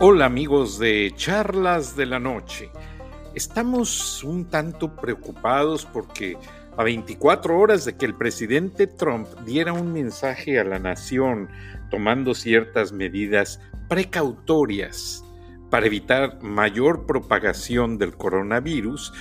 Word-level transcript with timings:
Hola 0.00 0.26
amigos 0.26 0.78
de 0.78 1.12
Charlas 1.16 1.96
de 1.96 2.06
la 2.06 2.20
Noche. 2.20 2.70
Estamos 3.34 4.22
un 4.22 4.44
tanto 4.44 4.94
preocupados 4.94 5.86
porque 5.86 6.36
a 6.76 6.84
24 6.84 7.58
horas 7.58 7.84
de 7.84 7.96
que 7.96 8.06
el 8.06 8.14
presidente 8.14 8.86
Trump 8.86 9.26
diera 9.44 9.72
un 9.72 9.92
mensaje 9.92 10.60
a 10.60 10.62
la 10.62 10.78
nación 10.78 11.48
tomando 11.90 12.36
ciertas 12.36 12.92
medidas 12.92 13.60
precautorias 13.88 15.24
para 15.68 15.86
evitar 15.86 16.40
mayor 16.44 17.04
propagación 17.04 17.98
del 17.98 18.14
coronavirus, 18.14 19.12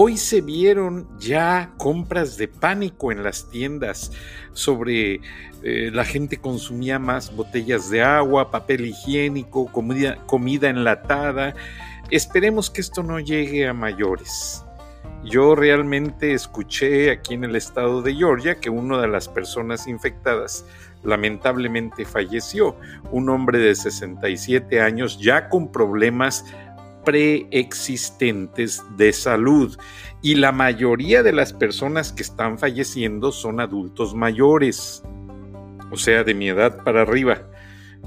Hoy 0.00 0.16
se 0.16 0.42
vieron 0.42 1.08
ya 1.18 1.72
compras 1.76 2.36
de 2.36 2.46
pánico 2.46 3.10
en 3.10 3.24
las 3.24 3.50
tiendas 3.50 4.12
sobre 4.52 5.20
eh, 5.64 5.90
la 5.92 6.04
gente 6.04 6.36
consumía 6.36 7.00
más 7.00 7.34
botellas 7.34 7.90
de 7.90 8.00
agua, 8.00 8.52
papel 8.52 8.86
higiénico, 8.86 9.66
comida, 9.72 10.24
comida 10.26 10.68
enlatada. 10.68 11.52
Esperemos 12.12 12.70
que 12.70 12.80
esto 12.80 13.02
no 13.02 13.18
llegue 13.18 13.66
a 13.66 13.74
mayores. 13.74 14.64
Yo 15.24 15.56
realmente 15.56 16.32
escuché 16.32 17.10
aquí 17.10 17.34
en 17.34 17.42
el 17.42 17.56
estado 17.56 18.00
de 18.00 18.14
Georgia 18.14 18.60
que 18.60 18.70
una 18.70 19.00
de 19.00 19.08
las 19.08 19.26
personas 19.26 19.88
infectadas 19.88 20.64
lamentablemente 21.02 22.04
falleció, 22.04 22.76
un 23.10 23.30
hombre 23.30 23.58
de 23.58 23.74
67 23.74 24.80
años 24.80 25.18
ya 25.20 25.48
con 25.48 25.72
problemas 25.72 26.44
preexistentes 27.08 28.84
de 28.98 29.14
salud 29.14 29.78
y 30.20 30.34
la 30.34 30.52
mayoría 30.52 31.22
de 31.22 31.32
las 31.32 31.54
personas 31.54 32.12
que 32.12 32.22
están 32.22 32.58
falleciendo 32.58 33.32
son 33.32 33.60
adultos 33.60 34.14
mayores, 34.14 35.02
o 35.90 35.96
sea, 35.96 36.22
de 36.22 36.34
mi 36.34 36.50
edad 36.50 36.84
para 36.84 37.00
arriba. 37.00 37.44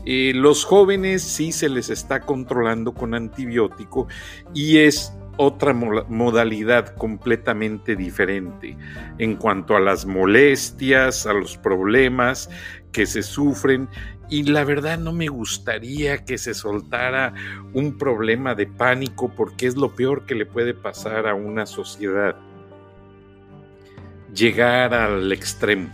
Eh, 0.06 0.34
los 0.36 0.66
jóvenes 0.66 1.24
sí 1.24 1.52
se 1.52 1.68
les 1.68 1.90
está 1.90 2.20
controlando 2.20 2.94
con 2.94 3.16
antibiótico 3.16 4.08
y 4.54 4.78
es 4.78 5.12
otra 5.38 5.74
modalidad 5.74 6.96
completamente 6.96 7.96
diferente 7.96 8.78
en 9.18 9.36
cuanto 9.36 9.76
a 9.76 9.80
las 9.80 10.06
molestias, 10.06 11.26
a 11.26 11.34
los 11.34 11.58
problemas 11.58 12.52
que 12.92 13.06
se 13.06 13.24
sufren 13.24 13.90
y 14.30 14.44
la 14.44 14.64
verdad 14.64 14.98
no 14.98 15.12
me 15.12 15.28
gustaría 15.28 16.24
que 16.24 16.38
se 16.38 16.54
soltara 16.54 17.34
un 17.74 17.98
problema 17.98 18.56
de 18.56 18.66
pánico 18.66 19.34
porque 19.36 19.68
es 19.68 19.76
lo 19.76 19.94
peor 19.94 20.26
que 20.26 20.36
le 20.36 20.46
puede 20.46 20.74
pasar 20.74 21.28
a 21.28 21.34
una 21.34 21.66
sociedad. 21.66 22.38
Llegar 24.34 24.94
al 24.94 25.32
extremo. 25.34 25.92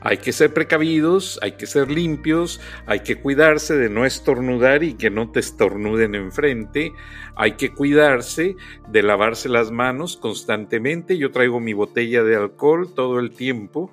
Hay 0.00 0.18
que 0.18 0.32
ser 0.32 0.54
precavidos, 0.54 1.40
hay 1.42 1.52
que 1.52 1.66
ser 1.66 1.90
limpios, 1.90 2.60
hay 2.86 3.00
que 3.00 3.16
cuidarse 3.16 3.76
de 3.76 3.90
no 3.90 4.06
estornudar 4.06 4.84
y 4.84 4.94
que 4.94 5.10
no 5.10 5.32
te 5.32 5.40
estornuden 5.40 6.14
enfrente, 6.14 6.92
hay 7.34 7.52
que 7.52 7.74
cuidarse 7.74 8.54
de 8.88 9.02
lavarse 9.02 9.48
las 9.48 9.72
manos 9.72 10.16
constantemente. 10.16 11.18
Yo 11.18 11.32
traigo 11.32 11.58
mi 11.58 11.72
botella 11.72 12.22
de 12.22 12.36
alcohol 12.36 12.94
todo 12.94 13.18
el 13.18 13.32
tiempo. 13.32 13.90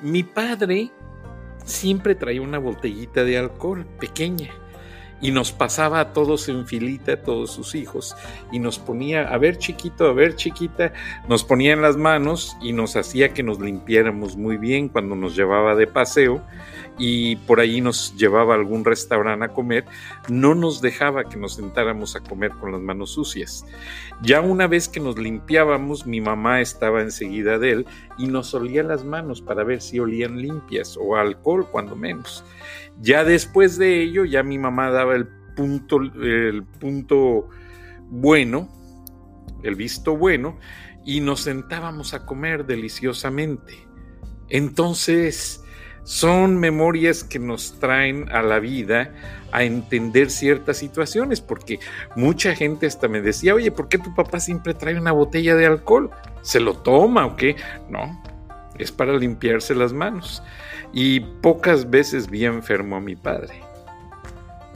Mi 0.00 0.22
padre 0.22 0.90
siempre 1.64 2.14
traía 2.14 2.40
una 2.40 2.58
botellita 2.58 3.24
de 3.24 3.38
alcohol 3.38 3.84
pequeña 3.98 4.50
y 5.20 5.30
nos 5.30 5.52
pasaba 5.52 6.00
a 6.00 6.12
todos 6.12 6.48
en 6.48 6.66
filita, 6.66 7.12
a 7.12 7.22
todos 7.22 7.52
sus 7.52 7.74
hijos, 7.74 8.16
y 8.52 8.58
nos 8.58 8.78
ponía, 8.78 9.28
a 9.28 9.38
ver 9.38 9.58
chiquito, 9.58 10.06
a 10.06 10.12
ver 10.12 10.36
chiquita, 10.36 10.92
nos 11.28 11.44
ponía 11.44 11.72
en 11.72 11.82
las 11.82 11.96
manos 11.96 12.56
y 12.60 12.72
nos 12.72 12.96
hacía 12.96 13.32
que 13.34 13.42
nos 13.42 13.60
limpiáramos 13.60 14.36
muy 14.36 14.56
bien 14.56 14.88
cuando 14.88 15.16
nos 15.16 15.36
llevaba 15.36 15.74
de 15.74 15.86
paseo 15.86 16.42
y 16.98 17.36
por 17.36 17.60
ahí 17.60 17.80
nos 17.80 18.14
llevaba 18.16 18.54
a 18.54 18.56
algún 18.56 18.84
restaurante 18.84 19.44
a 19.44 19.48
comer, 19.48 19.84
no 20.28 20.54
nos 20.54 20.80
dejaba 20.80 21.24
que 21.24 21.36
nos 21.36 21.54
sentáramos 21.54 22.16
a 22.16 22.20
comer 22.20 22.50
con 22.52 22.72
las 22.72 22.80
manos 22.80 23.12
sucias. 23.12 23.64
Ya 24.22 24.40
una 24.40 24.66
vez 24.66 24.88
que 24.88 25.00
nos 25.00 25.18
limpiábamos, 25.18 26.06
mi 26.06 26.20
mamá 26.20 26.60
estaba 26.60 27.02
enseguida 27.02 27.58
de 27.58 27.70
él 27.70 27.86
y 28.18 28.26
nos 28.26 28.52
olía 28.54 28.82
las 28.82 29.04
manos 29.04 29.40
para 29.40 29.62
ver 29.62 29.80
si 29.80 30.00
olían 30.00 30.40
limpias 30.40 30.98
o 31.00 31.16
alcohol 31.16 31.68
cuando 31.70 31.94
menos. 31.94 32.44
Ya 33.00 33.24
después 33.24 33.78
de 33.78 34.02
ello, 34.02 34.24
ya 34.24 34.42
mi 34.42 34.58
mamá 34.58 34.90
daba 34.90 35.14
el 35.14 35.28
punto, 35.56 36.00
el 36.00 36.64
punto 36.64 37.48
bueno, 38.10 38.68
el 39.62 39.74
visto 39.74 40.16
bueno, 40.16 40.58
y 41.04 41.20
nos 41.20 41.40
sentábamos 41.40 42.14
a 42.14 42.26
comer 42.26 42.66
deliciosamente. 42.66 43.86
Entonces, 44.48 45.62
son 46.04 46.56
memorias 46.56 47.22
que 47.22 47.38
nos 47.38 47.78
traen 47.80 48.30
a 48.30 48.40
la 48.40 48.60
vida 48.60 49.12
a 49.52 49.62
entender 49.62 50.30
ciertas 50.30 50.78
situaciones, 50.78 51.40
porque 51.40 51.80
mucha 52.16 52.54
gente 52.54 52.86
hasta 52.86 53.08
me 53.08 53.20
decía, 53.20 53.54
oye, 53.54 53.70
¿por 53.70 53.88
qué 53.88 53.98
tu 53.98 54.14
papá 54.14 54.40
siempre 54.40 54.74
trae 54.74 54.98
una 54.98 55.12
botella 55.12 55.54
de 55.54 55.66
alcohol? 55.66 56.10
¿Se 56.40 56.60
lo 56.60 56.78
toma 56.78 57.26
o 57.26 57.36
qué? 57.36 57.56
No, 57.90 58.22
es 58.78 58.92
para 58.92 59.16
limpiarse 59.16 59.74
las 59.74 59.92
manos. 59.92 60.42
Y 60.92 61.20
pocas 61.20 61.88
veces 61.90 62.30
vi 62.30 62.44
enfermo 62.44 62.96
a 62.96 63.00
mi 63.00 63.16
padre. 63.16 63.68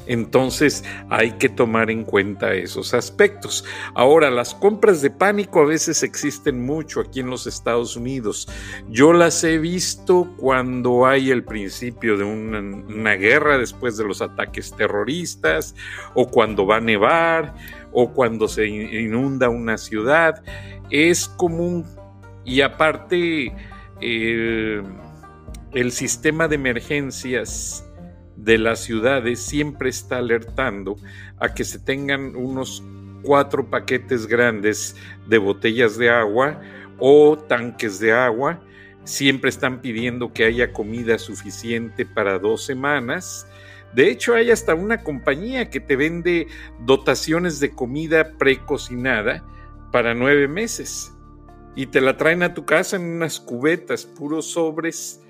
Entonces 0.06 0.84
hay 1.10 1.32
que 1.32 1.48
tomar 1.48 1.90
en 1.90 2.04
cuenta 2.04 2.54
esos 2.54 2.94
aspectos. 2.94 3.64
Ahora, 3.94 4.30
las 4.30 4.54
compras 4.54 5.00
de 5.00 5.10
pánico 5.10 5.60
a 5.60 5.66
veces 5.66 6.02
existen 6.02 6.64
mucho 6.64 7.00
aquí 7.00 7.20
en 7.20 7.30
los 7.30 7.46
Estados 7.46 7.96
Unidos. 7.96 8.48
Yo 8.88 9.12
las 9.12 9.42
he 9.44 9.58
visto 9.58 10.28
cuando 10.36 11.06
hay 11.06 11.30
el 11.30 11.44
principio 11.44 12.16
de 12.16 12.24
una, 12.24 13.12
guerra 13.14 13.58
después 13.58 13.96
de 13.96 14.04
los 14.04 14.22
ataques 14.22 14.74
terroristas, 14.74 15.74
o 16.14 16.28
cuando 16.28 16.66
va 16.66 16.76
a 16.76 16.80
nevar, 16.80 17.54
o 17.92 18.12
cuando 18.12 18.48
se 18.48 18.66
inunda 18.66 19.48
una 19.48 19.78
ciudad. 19.78 20.42
Es 20.90 21.28
común 21.28 21.84
y 22.44 22.60
aparte 22.60 23.52
eh, 24.02 24.82
el 25.72 25.92
sistema 25.92 26.48
de 26.48 26.56
emergencias 26.56 27.88
de 28.36 28.58
las 28.58 28.80
ciudades 28.80 29.40
siempre 29.40 29.88
está 29.90 30.18
alertando 30.18 30.96
a 31.38 31.54
que 31.54 31.64
se 31.64 31.78
tengan 31.78 32.34
unos 32.34 32.82
cuatro 33.22 33.70
paquetes 33.70 34.26
grandes 34.26 34.96
de 35.28 35.38
botellas 35.38 35.96
de 35.96 36.10
agua 36.10 36.60
o 36.98 37.38
tanques 37.38 38.00
de 38.00 38.12
agua. 38.12 38.60
Siempre 39.04 39.50
están 39.50 39.80
pidiendo 39.80 40.32
que 40.32 40.44
haya 40.44 40.72
comida 40.72 41.18
suficiente 41.18 42.04
para 42.04 42.38
dos 42.38 42.64
semanas. 42.64 43.46
De 43.94 44.10
hecho, 44.10 44.34
hay 44.34 44.50
hasta 44.50 44.74
una 44.74 45.02
compañía 45.02 45.70
que 45.70 45.80
te 45.80 45.96
vende 45.96 46.48
dotaciones 46.80 47.60
de 47.60 47.70
comida 47.70 48.32
precocinada 48.36 49.44
para 49.92 50.14
nueve 50.14 50.48
meses 50.48 51.12
y 51.74 51.86
te 51.86 52.00
la 52.00 52.16
traen 52.16 52.42
a 52.42 52.54
tu 52.54 52.64
casa 52.64 52.96
en 52.96 53.02
unas 53.02 53.40
cubetas, 53.40 54.04
puros 54.04 54.52
sobres 54.52 55.20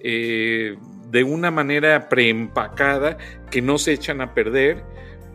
eh, 0.00 0.76
de 1.10 1.24
una 1.24 1.50
manera 1.50 2.08
preempacada 2.08 3.16
que 3.50 3.62
no 3.62 3.78
se 3.78 3.92
echan 3.92 4.20
a 4.20 4.34
perder, 4.34 4.84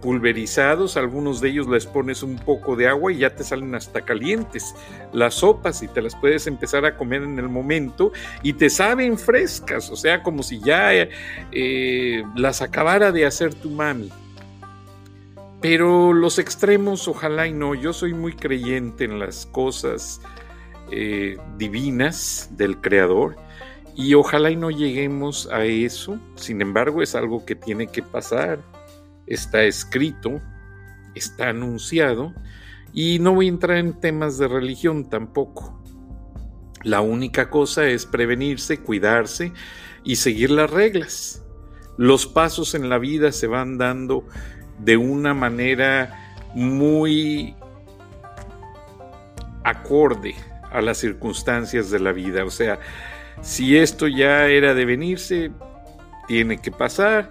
pulverizados, 0.02 0.98
algunos 0.98 1.42
de 1.42 1.50
ellos 1.50 1.68
les 1.68 1.86
pones 1.86 2.24
un 2.24 2.36
poco 2.38 2.76
de 2.76 2.88
agua 2.88 3.12
y 3.12 3.20
ya 3.20 3.36
te 3.36 3.44
salen 3.44 3.76
hasta 3.76 4.02
calientes 4.02 4.76
las 5.14 5.36
sopas 5.36 5.84
y 5.84 5.88
te 5.88 6.02
las 6.02 6.16
puedes 6.16 6.48
empezar 6.48 6.86
a 6.86 6.98
comer 6.98 7.22
en 7.22 7.38
el 7.38 7.48
momento 7.48 8.12
y 8.42 8.54
te 8.54 8.70
saben 8.70 9.18
frescas, 9.18 9.90
o 9.90 9.96
sea, 9.96 10.24
como 10.24 10.44
si 10.44 10.60
ya 10.60 10.92
eh, 10.94 12.24
las 12.36 12.62
acabara 12.62 13.12
de 13.12 13.26
hacer 13.26 13.54
tu 13.54 13.70
mami. 13.70 14.12
Pero 15.62 16.12
los 16.12 16.40
extremos, 16.40 17.08
ojalá 17.08 17.46
y 17.46 17.54
no, 17.54 17.76
yo 17.76 17.94
soy 17.94 18.16
muy 18.16 18.34
creyente 18.34 19.04
en 19.04 19.20
las 19.20 19.46
cosas 19.46 20.20
eh, 20.92 21.38
divinas 21.58 22.50
del 22.52 22.82
Creador 22.82 23.38
y 23.96 24.14
ojalá 24.14 24.52
y 24.52 24.56
no 24.56 24.72
lleguemos 24.72 25.48
a 25.52 25.66
eso, 25.66 26.20
sin 26.36 26.62
embargo 26.62 27.02
es 27.02 27.16
algo 27.16 27.46
que 27.46 27.56
tiene 27.56 27.88
que 27.88 28.02
pasar, 28.02 28.60
está 29.28 29.64
escrito, 29.64 30.42
está 31.14 31.50
anunciado, 31.50 32.34
y 32.94 33.20
no 33.20 33.34
voy 33.34 33.48
a 33.48 33.50
entrar 33.50 33.78
en 33.78 34.00
temas 34.00 34.38
de 34.38 34.48
religión 34.48 35.10
tampoco. 35.10 35.82
La 36.84 37.02
única 37.02 37.50
cosa 37.50 37.88
es 37.88 38.06
prevenirse, 38.06 38.80
cuidarse 38.80 39.54
y 40.04 40.16
seguir 40.16 40.52
las 40.52 40.70
reglas. 40.70 41.44
Los 41.98 42.26
pasos 42.26 42.74
en 42.76 42.90
la 42.90 42.98
vida 42.98 43.32
se 43.32 43.48
van 43.48 43.78
dando 43.78 44.26
de 44.80 44.98
una 44.98 45.34
manera 45.34 46.36
muy 46.56 47.56
acorde 49.64 50.36
a 50.72 50.82
las 50.82 50.98
circunstancias 50.98 51.90
de 51.92 52.00
la 52.00 52.12
vida. 52.12 52.44
O 52.46 52.50
sea, 52.50 52.80
si 53.42 53.78
esto 53.78 54.08
ya 54.08 54.48
era 54.48 54.74
de 54.74 54.86
venirse, 54.86 55.52
tiene 56.28 56.58
que 56.58 56.72
pasar 56.72 57.30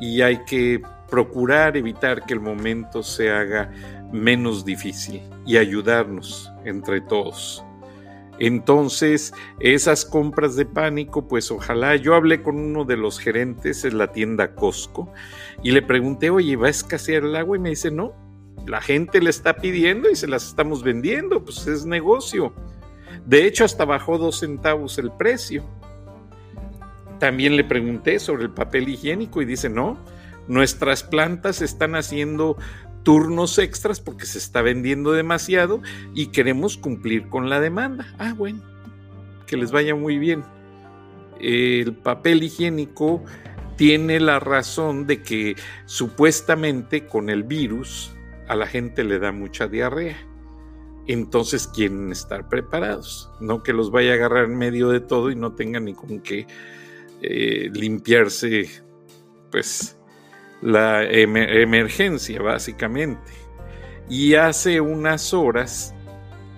y 0.00 0.20
hay 0.22 0.44
que 0.44 0.82
procurar 1.10 1.76
evitar 1.76 2.24
que 2.24 2.34
el 2.34 2.40
momento 2.40 3.02
se 3.02 3.30
haga 3.30 3.70
menos 4.12 4.64
difícil 4.64 5.22
y 5.46 5.56
ayudarnos 5.56 6.50
entre 6.64 7.00
todos. 7.00 7.64
Entonces, 8.38 9.32
esas 9.60 10.04
compras 10.04 10.56
de 10.56 10.64
pánico, 10.64 11.28
pues 11.28 11.50
ojalá, 11.50 11.96
yo 11.96 12.14
hablé 12.14 12.42
con 12.42 12.56
uno 12.56 12.84
de 12.84 12.96
los 12.96 13.18
gerentes 13.18 13.84
en 13.84 13.98
la 13.98 14.10
tienda 14.10 14.54
Costco 14.54 15.12
y 15.62 15.70
le 15.70 15.82
pregunté, 15.82 16.30
oye, 16.30 16.56
¿va 16.56 16.66
a 16.66 16.70
escasear 16.70 17.24
el 17.24 17.36
agua? 17.36 17.56
Y 17.56 17.60
me 17.60 17.68
dice, 17.68 17.90
no, 17.90 18.14
la 18.66 18.80
gente 18.80 19.20
le 19.20 19.30
está 19.30 19.54
pidiendo 19.54 20.10
y 20.10 20.16
se 20.16 20.26
las 20.26 20.48
estamos 20.48 20.82
vendiendo, 20.82 21.44
pues 21.44 21.66
es 21.66 21.84
negocio. 21.84 22.52
De 23.26 23.46
hecho, 23.46 23.64
hasta 23.64 23.84
bajó 23.84 24.18
dos 24.18 24.40
centavos 24.40 24.98
el 24.98 25.10
precio. 25.12 25.64
También 27.18 27.56
le 27.56 27.64
pregunté 27.64 28.18
sobre 28.18 28.44
el 28.44 28.50
papel 28.50 28.88
higiénico 28.88 29.42
y 29.42 29.44
dice, 29.44 29.68
no, 29.68 29.98
nuestras 30.48 31.04
plantas 31.04 31.62
están 31.62 31.94
haciendo 31.94 32.56
turnos 33.02 33.58
extras 33.58 34.00
porque 34.00 34.26
se 34.26 34.38
está 34.38 34.62
vendiendo 34.62 35.12
demasiado 35.12 35.80
y 36.14 36.28
queremos 36.28 36.76
cumplir 36.76 37.28
con 37.28 37.48
la 37.48 37.60
demanda. 37.60 38.06
Ah, 38.18 38.34
bueno, 38.36 38.62
que 39.46 39.56
les 39.56 39.70
vaya 39.70 39.94
muy 39.94 40.18
bien. 40.18 40.44
El 41.40 41.94
papel 41.94 42.42
higiénico 42.42 43.24
tiene 43.76 44.20
la 44.20 44.38
razón 44.38 45.06
de 45.06 45.22
que 45.22 45.56
supuestamente 45.86 47.06
con 47.06 47.30
el 47.30 47.42
virus 47.42 48.12
a 48.48 48.56
la 48.56 48.66
gente 48.66 49.04
le 49.04 49.18
da 49.18 49.32
mucha 49.32 49.66
diarrea. 49.66 50.16
Entonces 51.06 51.66
quieren 51.66 52.12
estar 52.12 52.48
preparados, 52.48 53.30
no 53.40 53.62
que 53.62 53.72
los 53.72 53.90
vaya 53.90 54.12
a 54.12 54.14
agarrar 54.14 54.44
en 54.44 54.56
medio 54.56 54.88
de 54.88 55.00
todo 55.00 55.30
y 55.30 55.34
no 55.34 55.52
tengan 55.52 55.86
ni 55.86 55.94
con 55.94 56.20
qué 56.20 56.46
eh, 57.22 57.70
limpiarse, 57.72 58.70
pues 59.50 59.96
la 60.60 61.02
emergencia 61.04 62.40
básicamente. 62.40 63.32
Y 64.08 64.34
hace 64.34 64.80
unas 64.80 65.34
horas 65.34 65.92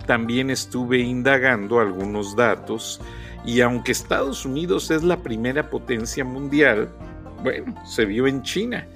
también 0.07 0.51
estuve 0.51 0.99
indagando 0.99 1.81
algunos 1.81 2.37
datos 2.37 3.01
y 3.47 3.61
aunque 3.63 3.93
Estados 3.93 4.45
Unidos 4.45 4.91
es 4.91 5.03
la 5.03 5.23
primera 5.23 5.71
potencia 5.71 6.25
mundial, 6.25 6.91
bueno, 7.43 7.75
se 7.87 8.05
vio 8.05 8.27
en 8.27 8.43
China. 8.43 8.87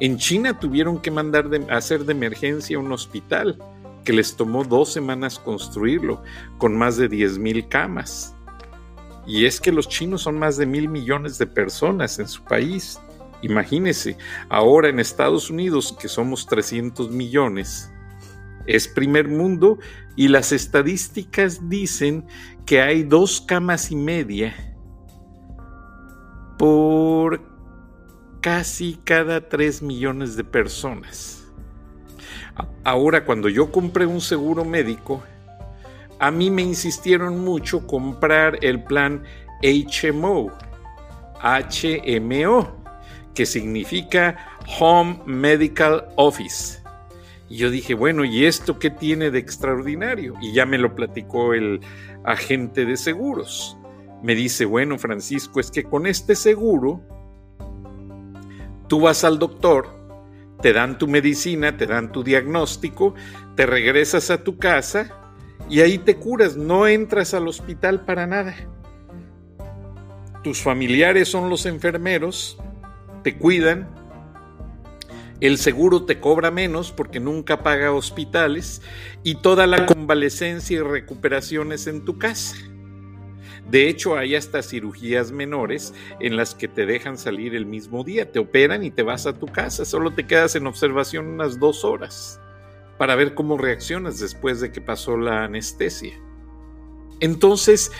En 0.00 0.16
China 0.16 0.58
tuvieron 0.58 1.00
que 1.00 1.10
mandar 1.10 1.48
hacer 1.70 2.04
de 2.04 2.12
emergencia 2.12 2.78
un 2.78 2.92
hospital 2.92 3.58
que 4.04 4.12
les 4.12 4.36
tomó 4.36 4.64
dos 4.64 4.92
semanas 4.92 5.38
construirlo, 5.38 6.22
con 6.58 6.76
más 6.76 6.96
de 6.96 7.08
10 7.08 7.38
mil 7.38 7.68
camas. 7.68 8.36
Y 9.26 9.46
es 9.46 9.60
que 9.60 9.72
los 9.72 9.88
chinos 9.88 10.22
son 10.22 10.38
más 10.38 10.56
de 10.56 10.66
mil 10.66 10.88
millones 10.88 11.38
de 11.38 11.46
personas 11.46 12.18
en 12.18 12.28
su 12.28 12.44
país. 12.44 13.00
Imagínese, 13.42 14.16
ahora 14.48 14.88
en 14.88 15.00
Estados 15.00 15.50
Unidos, 15.50 15.96
que 15.98 16.08
somos 16.08 16.46
300 16.46 17.10
millones, 17.10 17.90
es 18.66 18.88
primer 18.88 19.28
mundo 19.28 19.78
y 20.16 20.28
las 20.28 20.52
estadísticas 20.52 21.68
dicen 21.68 22.26
que 22.64 22.80
hay 22.80 23.02
dos 23.02 23.40
camas 23.40 23.90
y 23.90 23.96
media 23.96 24.54
por 26.58 27.42
casi 28.40 28.98
cada 29.04 29.48
3 29.48 29.82
millones 29.82 30.36
de 30.36 30.44
personas. 30.44 31.43
Ahora, 32.84 33.24
cuando 33.24 33.48
yo 33.48 33.72
compré 33.72 34.06
un 34.06 34.20
seguro 34.20 34.64
médico, 34.64 35.22
a 36.18 36.30
mí 36.30 36.50
me 36.50 36.62
insistieron 36.62 37.42
mucho 37.44 37.86
comprar 37.86 38.58
el 38.62 38.82
plan 38.84 39.24
HMO, 39.62 40.52
HMO, 41.42 42.84
que 43.34 43.46
significa 43.46 44.36
Home 44.78 45.20
Medical 45.26 46.06
Office. 46.16 46.82
Y 47.48 47.56
yo 47.56 47.70
dije, 47.70 47.94
bueno, 47.94 48.24
¿y 48.24 48.46
esto 48.46 48.78
qué 48.78 48.90
tiene 48.90 49.30
de 49.30 49.38
extraordinario? 49.38 50.34
Y 50.40 50.52
ya 50.52 50.64
me 50.66 50.78
lo 50.78 50.94
platicó 50.94 51.54
el 51.54 51.80
agente 52.24 52.84
de 52.84 52.96
seguros. 52.96 53.76
Me 54.22 54.34
dice, 54.34 54.64
bueno, 54.64 54.98
Francisco, 54.98 55.60
es 55.60 55.70
que 55.70 55.84
con 55.84 56.06
este 56.06 56.34
seguro, 56.34 57.02
tú 58.88 59.00
vas 59.00 59.24
al 59.24 59.38
doctor, 59.38 60.03
te 60.64 60.72
dan 60.72 60.96
tu 60.96 61.06
medicina, 61.06 61.76
te 61.76 61.86
dan 61.86 62.10
tu 62.10 62.24
diagnóstico, 62.24 63.14
te 63.54 63.66
regresas 63.66 64.30
a 64.30 64.42
tu 64.42 64.56
casa 64.56 65.10
y 65.68 65.82
ahí 65.82 65.98
te 65.98 66.16
curas, 66.16 66.56
no 66.56 66.86
entras 66.86 67.34
al 67.34 67.48
hospital 67.48 68.06
para 68.06 68.26
nada. 68.26 68.56
Tus 70.42 70.62
familiares 70.62 71.28
son 71.28 71.50
los 71.50 71.66
enfermeros, 71.66 72.56
te 73.22 73.36
cuidan, 73.36 73.90
el 75.38 75.58
seguro 75.58 76.06
te 76.06 76.18
cobra 76.18 76.50
menos 76.50 76.92
porque 76.92 77.20
nunca 77.20 77.62
paga 77.62 77.92
hospitales 77.92 78.80
y 79.22 79.34
toda 79.34 79.66
la 79.66 79.84
convalecencia 79.84 80.78
y 80.78 80.80
recuperación 80.80 81.72
es 81.72 81.86
en 81.88 82.06
tu 82.06 82.16
casa. 82.16 82.56
De 83.74 83.88
hecho, 83.88 84.16
hay 84.16 84.36
hasta 84.36 84.62
cirugías 84.62 85.32
menores 85.32 85.94
en 86.20 86.36
las 86.36 86.54
que 86.54 86.68
te 86.68 86.86
dejan 86.86 87.18
salir 87.18 87.56
el 87.56 87.66
mismo 87.66 88.04
día, 88.04 88.30
te 88.30 88.38
operan 88.38 88.84
y 88.84 88.92
te 88.92 89.02
vas 89.02 89.26
a 89.26 89.36
tu 89.36 89.46
casa, 89.46 89.84
solo 89.84 90.12
te 90.12 90.28
quedas 90.28 90.54
en 90.54 90.68
observación 90.68 91.26
unas 91.26 91.58
dos 91.58 91.84
horas 91.84 92.40
para 92.98 93.16
ver 93.16 93.34
cómo 93.34 93.58
reaccionas 93.58 94.20
después 94.20 94.60
de 94.60 94.70
que 94.70 94.80
pasó 94.80 95.16
la 95.16 95.42
anestesia. 95.42 96.14
Entonces, 97.18 97.90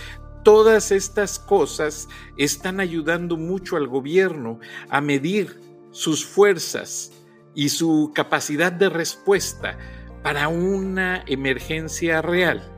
Todas 0.44 0.92
estas 0.92 1.38
cosas 1.38 2.06
están 2.36 2.78
ayudando 2.78 3.38
mucho 3.38 3.76
al 3.78 3.88
gobierno 3.88 4.60
a 4.90 5.00
medir 5.00 5.58
sus 5.90 6.22
fuerzas 6.22 7.12
y 7.54 7.70
su 7.70 8.12
capacidad 8.14 8.70
de 8.70 8.90
respuesta 8.90 9.78
para 10.22 10.48
una 10.48 11.24
emergencia 11.26 12.20
real. 12.20 12.73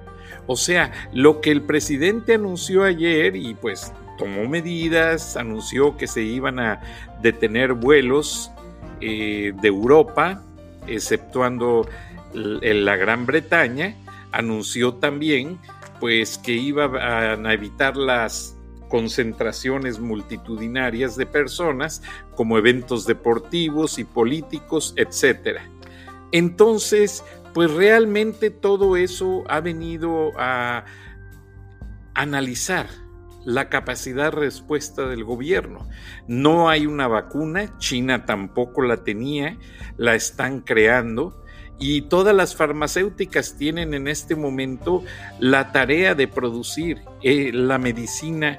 O 0.47 0.57
sea, 0.57 0.93
lo 1.13 1.41
que 1.41 1.51
el 1.51 1.63
presidente 1.63 2.35
anunció 2.35 2.85
ayer 2.85 3.37
y 3.37 3.55
pues 3.55 3.93
tomó 4.19 4.49
medidas, 4.49 5.37
anunció 5.37 5.97
que 5.97 6.07
se 6.07 6.23
iban 6.23 6.59
a 6.59 6.81
detener 7.21 7.73
vuelos 7.73 8.51
eh, 9.01 9.53
de 9.61 9.69
Europa, 9.69 10.43
exceptuando 10.87 11.89
la 12.33 12.97
Gran 12.97 13.27
Bretaña, 13.27 13.97
anunció 14.33 14.95
también 14.95 15.59
pues 16.01 16.37
que 16.39 16.53
iban 16.53 17.47
a 17.47 17.53
evitar 17.53 17.97
las 17.97 18.57
concentraciones 18.89 19.99
multitudinarias 19.99 21.17
de 21.17 21.27
personas 21.27 22.03
como 22.35 22.59
eventos 22.59 23.07
deportivos 23.07 23.99
y 23.99 24.05
políticos, 24.05 24.95
etc. 24.97 25.61
Entonces, 26.33 27.25
pues 27.57 27.73
realmente 27.73 28.51
todo 28.51 28.99
eso 28.99 29.43
ha 29.49 29.61
venido 29.61 30.33
a 30.37 30.85
analizar 32.13 32.87
la 33.47 33.71
capacidad 33.71 34.31
respuesta 34.31 35.09
del 35.09 35.25
gobierno. 35.25 35.89
No 36.29 36.69
hay 36.69 36.85
una 36.85 37.09
vacuna, 37.09 37.79
China 37.79 38.27
tampoco 38.27 38.83
la 38.83 39.05
tenía, 39.05 39.57
la 39.97 40.15
están 40.15 40.61
creando 40.61 41.43
y 41.79 42.03
todas 42.03 42.37
las 42.37 42.55
farmacéuticas 42.55 43.57
tienen 43.57 43.95
en 43.95 44.07
este 44.07 44.37
momento 44.37 45.03
la 45.39 45.73
tarea 45.73 46.15
de 46.15 46.29
producir 46.29 47.01
eh, 47.23 47.53
la 47.55 47.79
medicina 47.79 48.59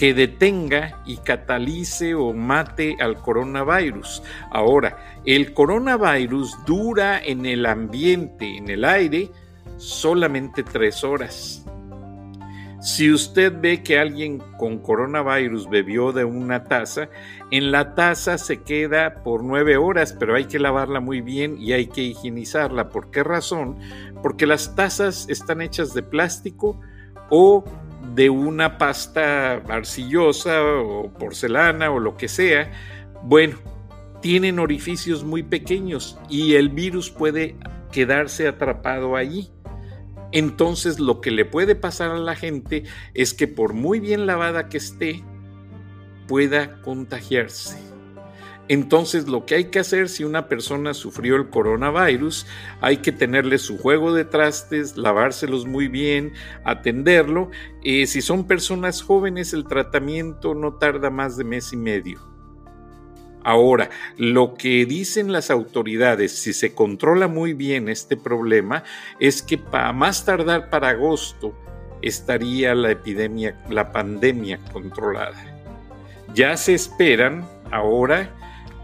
que 0.00 0.14
detenga 0.14 1.02
y 1.04 1.18
catalice 1.18 2.14
o 2.14 2.32
mate 2.32 2.96
al 3.00 3.20
coronavirus. 3.20 4.22
Ahora, 4.50 5.20
el 5.26 5.52
coronavirus 5.52 6.64
dura 6.64 7.22
en 7.22 7.44
el 7.44 7.66
ambiente, 7.66 8.56
en 8.56 8.70
el 8.70 8.86
aire, 8.86 9.30
solamente 9.76 10.62
tres 10.62 11.04
horas. 11.04 11.66
Si 12.80 13.12
usted 13.12 13.52
ve 13.60 13.82
que 13.82 13.98
alguien 13.98 14.38
con 14.56 14.78
coronavirus 14.78 15.68
bebió 15.68 16.12
de 16.12 16.24
una 16.24 16.64
taza, 16.64 17.10
en 17.50 17.70
la 17.70 17.94
taza 17.94 18.38
se 18.38 18.62
queda 18.62 19.22
por 19.22 19.44
nueve 19.44 19.76
horas, 19.76 20.16
pero 20.18 20.34
hay 20.34 20.46
que 20.46 20.58
lavarla 20.58 21.00
muy 21.00 21.20
bien 21.20 21.60
y 21.60 21.74
hay 21.74 21.88
que 21.88 22.00
higienizarla. 22.00 22.88
¿Por 22.88 23.10
qué 23.10 23.22
razón? 23.22 23.76
Porque 24.22 24.46
las 24.46 24.74
tazas 24.74 25.28
están 25.28 25.60
hechas 25.60 25.92
de 25.92 26.02
plástico 26.02 26.80
o 27.28 27.64
de 28.14 28.30
una 28.30 28.78
pasta 28.78 29.54
arcillosa 29.68 30.62
o 30.62 31.12
porcelana 31.12 31.90
o 31.90 31.98
lo 31.98 32.16
que 32.16 32.28
sea. 32.28 32.70
Bueno, 33.22 33.56
tienen 34.20 34.58
orificios 34.58 35.24
muy 35.24 35.42
pequeños 35.42 36.18
y 36.28 36.54
el 36.54 36.68
virus 36.68 37.10
puede 37.10 37.56
quedarse 37.92 38.48
atrapado 38.48 39.16
allí. 39.16 39.50
Entonces 40.32 41.00
lo 41.00 41.20
que 41.20 41.30
le 41.30 41.44
puede 41.44 41.74
pasar 41.74 42.10
a 42.10 42.18
la 42.18 42.36
gente 42.36 42.84
es 43.14 43.34
que 43.34 43.48
por 43.48 43.72
muy 43.72 44.00
bien 44.00 44.26
lavada 44.26 44.68
que 44.68 44.78
esté, 44.78 45.24
pueda 46.28 46.80
contagiarse. 46.82 47.89
Entonces 48.70 49.26
lo 49.26 49.46
que 49.46 49.56
hay 49.56 49.64
que 49.64 49.80
hacer 49.80 50.08
si 50.08 50.22
una 50.22 50.46
persona 50.46 50.94
sufrió 50.94 51.34
el 51.34 51.50
coronavirus, 51.50 52.46
hay 52.80 52.98
que 52.98 53.10
tenerle 53.10 53.58
su 53.58 53.76
juego 53.76 54.14
de 54.14 54.24
trastes, 54.24 54.96
lavárselos 54.96 55.66
muy 55.66 55.88
bien, 55.88 56.34
atenderlo. 56.62 57.50
Si 57.82 58.22
son 58.22 58.46
personas 58.46 59.02
jóvenes, 59.02 59.52
el 59.54 59.64
tratamiento 59.64 60.54
no 60.54 60.74
tarda 60.74 61.10
más 61.10 61.36
de 61.36 61.42
mes 61.42 61.72
y 61.72 61.76
medio. 61.76 62.20
Ahora, 63.42 63.90
lo 64.16 64.54
que 64.54 64.86
dicen 64.86 65.32
las 65.32 65.50
autoridades, 65.50 66.30
si 66.30 66.52
se 66.52 66.72
controla 66.72 67.26
muy 67.26 67.54
bien 67.54 67.88
este 67.88 68.16
problema, 68.16 68.84
es 69.18 69.42
que 69.42 69.58
para 69.58 69.92
más 69.92 70.24
tardar 70.24 70.70
para 70.70 70.90
agosto 70.90 71.58
estaría 72.02 72.76
la 72.76 72.92
epidemia, 72.92 73.60
la 73.68 73.90
pandemia 73.90 74.60
controlada. 74.72 75.60
Ya 76.34 76.56
se 76.56 76.74
esperan 76.74 77.48
ahora 77.72 78.36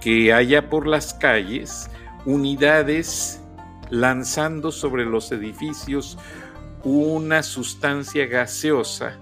que 0.07 0.33
haya 0.33 0.71
por 0.71 0.87
las 0.87 1.15
calles 1.15 1.91
unidades 2.27 3.43
lanzando 3.91 4.71
sobre 4.71 5.05
los 5.05 5.33
edificios 5.33 6.17
una 6.85 7.43
sustancia 7.43 8.25
gaseosa 8.27 9.19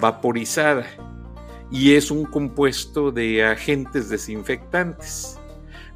vaporizada 0.00 0.86
y 1.72 1.94
es 1.94 2.12
un 2.12 2.24
compuesto 2.24 3.10
de 3.10 3.44
agentes 3.44 4.10
desinfectantes, 4.10 5.40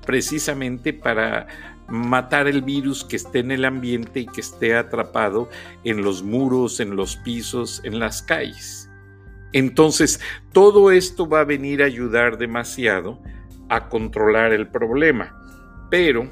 precisamente 0.04 0.92
para 0.92 1.46
matar 1.86 2.48
el 2.48 2.62
virus 2.62 3.04
que 3.04 3.14
esté 3.14 3.38
en 3.38 3.52
el 3.52 3.64
ambiente 3.64 4.18
y 4.18 4.26
que 4.26 4.40
esté 4.40 4.74
atrapado 4.74 5.48
en 5.84 6.02
los 6.02 6.24
muros, 6.24 6.80
en 6.80 6.96
los 6.96 7.16
pisos, 7.18 7.80
en 7.84 8.00
las 8.00 8.22
calles. 8.22 8.90
Entonces, 9.52 10.18
todo 10.50 10.90
esto 10.90 11.28
va 11.28 11.42
a 11.42 11.44
venir 11.44 11.80
a 11.80 11.86
ayudar 11.86 12.38
demasiado 12.38 13.20
a 13.68 13.88
controlar 13.88 14.52
el 14.52 14.68
problema, 14.68 15.34
pero 15.90 16.30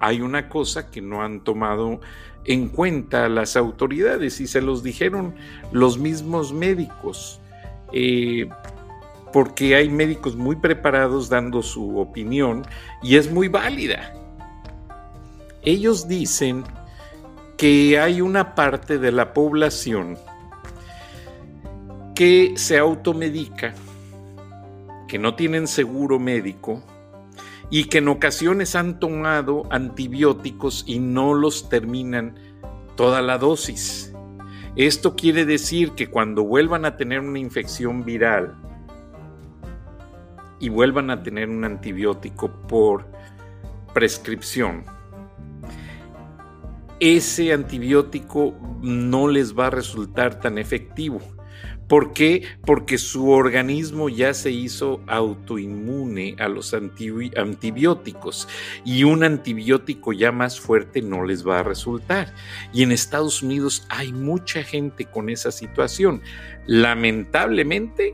hay 0.00 0.20
una 0.20 0.48
cosa 0.48 0.90
que 0.90 1.00
no 1.00 1.22
han 1.22 1.40
tomado 1.40 2.00
en 2.44 2.68
cuenta 2.68 3.28
las 3.28 3.56
autoridades 3.56 4.40
y 4.40 4.46
se 4.46 4.62
los 4.62 4.82
dijeron 4.82 5.34
los 5.72 5.98
mismos 5.98 6.52
médicos, 6.52 7.40
eh, 7.92 8.48
porque 9.32 9.76
hay 9.76 9.90
médicos 9.90 10.36
muy 10.36 10.56
preparados 10.56 11.28
dando 11.28 11.62
su 11.62 11.98
opinión 11.98 12.64
y 13.02 13.16
es 13.16 13.30
muy 13.30 13.48
válida. 13.48 14.14
Ellos 15.62 16.08
dicen 16.08 16.64
que 17.58 17.98
hay 17.98 18.20
una 18.20 18.54
parte 18.54 18.98
de 18.98 19.12
la 19.12 19.34
población 19.34 20.16
que 22.14 22.54
se 22.56 22.78
automedica, 22.78 23.74
que 25.08 25.18
no 25.18 25.34
tienen 25.34 25.66
seguro 25.66 26.20
médico, 26.20 26.84
y 27.70 27.84
que 27.84 27.98
en 27.98 28.08
ocasiones 28.08 28.74
han 28.74 28.98
tomado 28.98 29.64
antibióticos 29.70 30.84
y 30.86 31.00
no 31.00 31.34
los 31.34 31.68
terminan 31.68 32.34
toda 32.96 33.20
la 33.20 33.38
dosis. 33.38 34.12
Esto 34.76 35.16
quiere 35.16 35.44
decir 35.44 35.92
que 35.92 36.06
cuando 36.06 36.44
vuelvan 36.44 36.84
a 36.84 36.96
tener 36.96 37.20
una 37.20 37.38
infección 37.38 38.04
viral 38.04 38.54
y 40.60 40.68
vuelvan 40.68 41.10
a 41.10 41.22
tener 41.22 41.48
un 41.48 41.64
antibiótico 41.64 42.50
por 42.68 43.06
prescripción, 43.92 44.84
ese 47.00 47.52
antibiótico 47.52 48.54
no 48.80 49.28
les 49.28 49.56
va 49.56 49.66
a 49.66 49.70
resultar 49.70 50.40
tan 50.40 50.58
efectivo 50.58 51.20
¿Por 51.88 52.12
qué? 52.12 52.46
Porque 52.66 52.98
su 52.98 53.30
organismo 53.30 54.10
ya 54.10 54.34
se 54.34 54.50
hizo 54.50 55.00
autoinmune 55.06 56.36
a 56.38 56.46
los 56.48 56.74
antibióticos 56.74 58.46
y 58.84 59.04
un 59.04 59.24
antibiótico 59.24 60.12
ya 60.12 60.30
más 60.30 60.60
fuerte 60.60 61.00
no 61.00 61.24
les 61.24 61.46
va 61.48 61.60
a 61.60 61.62
resultar. 61.62 62.34
Y 62.74 62.82
en 62.82 62.92
Estados 62.92 63.42
Unidos 63.42 63.86
hay 63.88 64.12
mucha 64.12 64.62
gente 64.62 65.06
con 65.06 65.30
esa 65.30 65.50
situación. 65.50 66.20
Lamentablemente, 66.66 68.12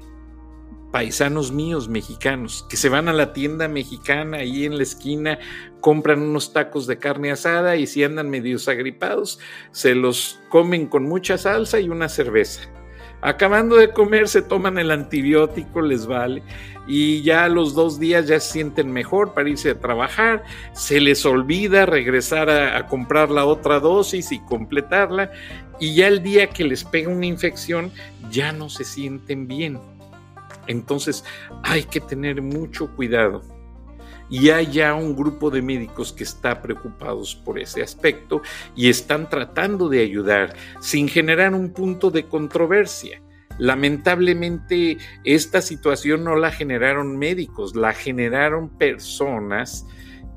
paisanos 0.92 1.50
míos 1.50 1.88
mexicanos 1.88 2.64
que 2.70 2.76
se 2.76 2.88
van 2.88 3.08
a 3.08 3.12
la 3.12 3.32
tienda 3.32 3.66
mexicana 3.66 4.36
ahí 4.36 4.66
en 4.66 4.76
la 4.76 4.84
esquina, 4.84 5.40
compran 5.80 6.22
unos 6.22 6.52
tacos 6.52 6.86
de 6.86 7.00
carne 7.00 7.32
asada 7.32 7.74
y 7.74 7.88
si 7.88 8.04
andan 8.04 8.30
medios 8.30 8.68
agripados, 8.68 9.40
se 9.72 9.96
los 9.96 10.38
comen 10.48 10.86
con 10.86 11.02
mucha 11.02 11.36
salsa 11.38 11.80
y 11.80 11.88
una 11.88 12.08
cerveza 12.08 12.70
Acabando 13.24 13.76
de 13.76 13.90
comer, 13.90 14.28
se 14.28 14.42
toman 14.42 14.76
el 14.76 14.90
antibiótico, 14.90 15.80
les 15.80 16.06
vale, 16.06 16.42
y 16.86 17.22
ya 17.22 17.48
los 17.48 17.72
dos 17.72 17.98
días 17.98 18.26
ya 18.26 18.38
se 18.38 18.52
sienten 18.52 18.92
mejor 18.92 19.32
para 19.32 19.48
irse 19.48 19.70
a 19.70 19.80
trabajar, 19.80 20.44
se 20.74 21.00
les 21.00 21.24
olvida 21.24 21.86
regresar 21.86 22.50
a, 22.50 22.86
comprar 22.86 23.30
la 23.30 23.46
otra 23.46 23.80
dosis 23.80 24.30
y 24.30 24.40
completarla, 24.40 25.32
y 25.80 25.94
ya 25.94 26.08
el 26.08 26.22
día 26.22 26.50
que 26.50 26.64
les 26.64 26.84
pega 26.84 27.08
una 27.08 27.24
infección, 27.24 27.90
ya 28.30 28.52
no 28.52 28.68
se 28.68 28.84
sienten 28.84 29.48
bien. 29.48 29.80
Entonces 30.66 31.24
hay 31.62 31.84
que 31.84 32.00
tener 32.00 32.42
mucho 32.42 32.94
cuidado 32.94 33.53
y 34.34 34.50
hay 34.50 34.66
ya 34.66 34.94
un 34.94 35.14
grupo 35.14 35.48
de 35.48 35.62
médicos 35.62 36.12
que 36.12 36.24
está 36.24 36.60
preocupados 36.60 37.36
por 37.36 37.56
ese 37.56 37.84
aspecto 37.84 38.42
y 38.74 38.88
están 38.88 39.30
tratando 39.30 39.88
de 39.88 40.00
ayudar 40.00 40.56
sin 40.80 41.06
generar 41.06 41.54
un 41.54 41.72
punto 41.72 42.10
de 42.10 42.26
controversia. 42.26 43.22
Lamentablemente 43.58 44.98
esta 45.22 45.62
situación 45.62 46.24
no 46.24 46.34
la 46.34 46.50
generaron 46.50 47.16
médicos, 47.16 47.76
la 47.76 47.92
generaron 47.92 48.70
personas 48.70 49.86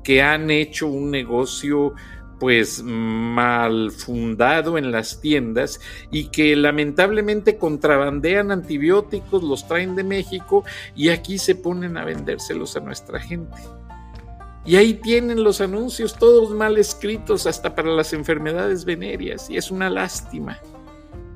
que 0.04 0.22
han 0.22 0.52
hecho 0.52 0.86
un 0.86 1.10
negocio 1.10 1.92
pues 2.38 2.80
mal 2.84 3.90
fundado 3.90 4.78
en 4.78 4.92
las 4.92 5.20
tiendas 5.20 5.80
y 6.12 6.28
que 6.28 6.54
lamentablemente 6.54 7.58
contrabandean 7.58 8.52
antibióticos, 8.52 9.42
los 9.42 9.66
traen 9.66 9.96
de 9.96 10.04
México 10.04 10.62
y 10.94 11.08
aquí 11.08 11.38
se 11.38 11.56
ponen 11.56 11.96
a 11.96 12.04
vendérselos 12.04 12.76
a 12.76 12.80
nuestra 12.80 13.18
gente. 13.18 13.58
Y 14.68 14.76
ahí 14.76 14.92
tienen 14.92 15.42
los 15.42 15.62
anuncios 15.62 16.14
todos 16.18 16.50
mal 16.50 16.76
escritos 16.76 17.46
hasta 17.46 17.74
para 17.74 17.88
las 17.88 18.12
enfermedades 18.12 18.84
venéreas 18.84 19.48
y 19.48 19.56
es 19.56 19.70
una 19.70 19.88
lástima. 19.88 20.58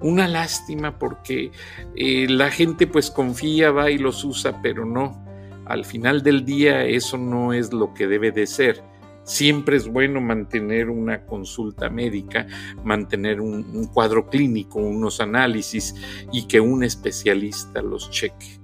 Una 0.00 0.28
lástima 0.28 0.98
porque 0.98 1.50
eh, 1.96 2.26
la 2.28 2.50
gente 2.50 2.86
pues 2.86 3.10
confía, 3.10 3.70
va 3.70 3.90
y 3.90 3.96
los 3.96 4.22
usa, 4.22 4.60
pero 4.60 4.84
no. 4.84 5.24
Al 5.64 5.86
final 5.86 6.22
del 6.22 6.44
día 6.44 6.84
eso 6.84 7.16
no 7.16 7.54
es 7.54 7.72
lo 7.72 7.94
que 7.94 8.06
debe 8.06 8.32
de 8.32 8.46
ser 8.46 8.84
Siempre 9.24 9.76
es 9.76 9.86
bueno 9.86 10.20
mantener 10.20 10.90
una 10.90 11.24
consulta 11.24 11.88
médica, 11.88 12.46
mantener 12.82 13.40
un, 13.40 13.86
cuadro 13.86 14.28
clínico, 14.28 14.80
unos 14.80 15.20
análisis 15.20 15.94
y 16.32 16.48
que 16.48 16.60
un 16.60 16.82
especialista 16.82 17.82
los 17.82 18.10
cheque. 18.10 18.61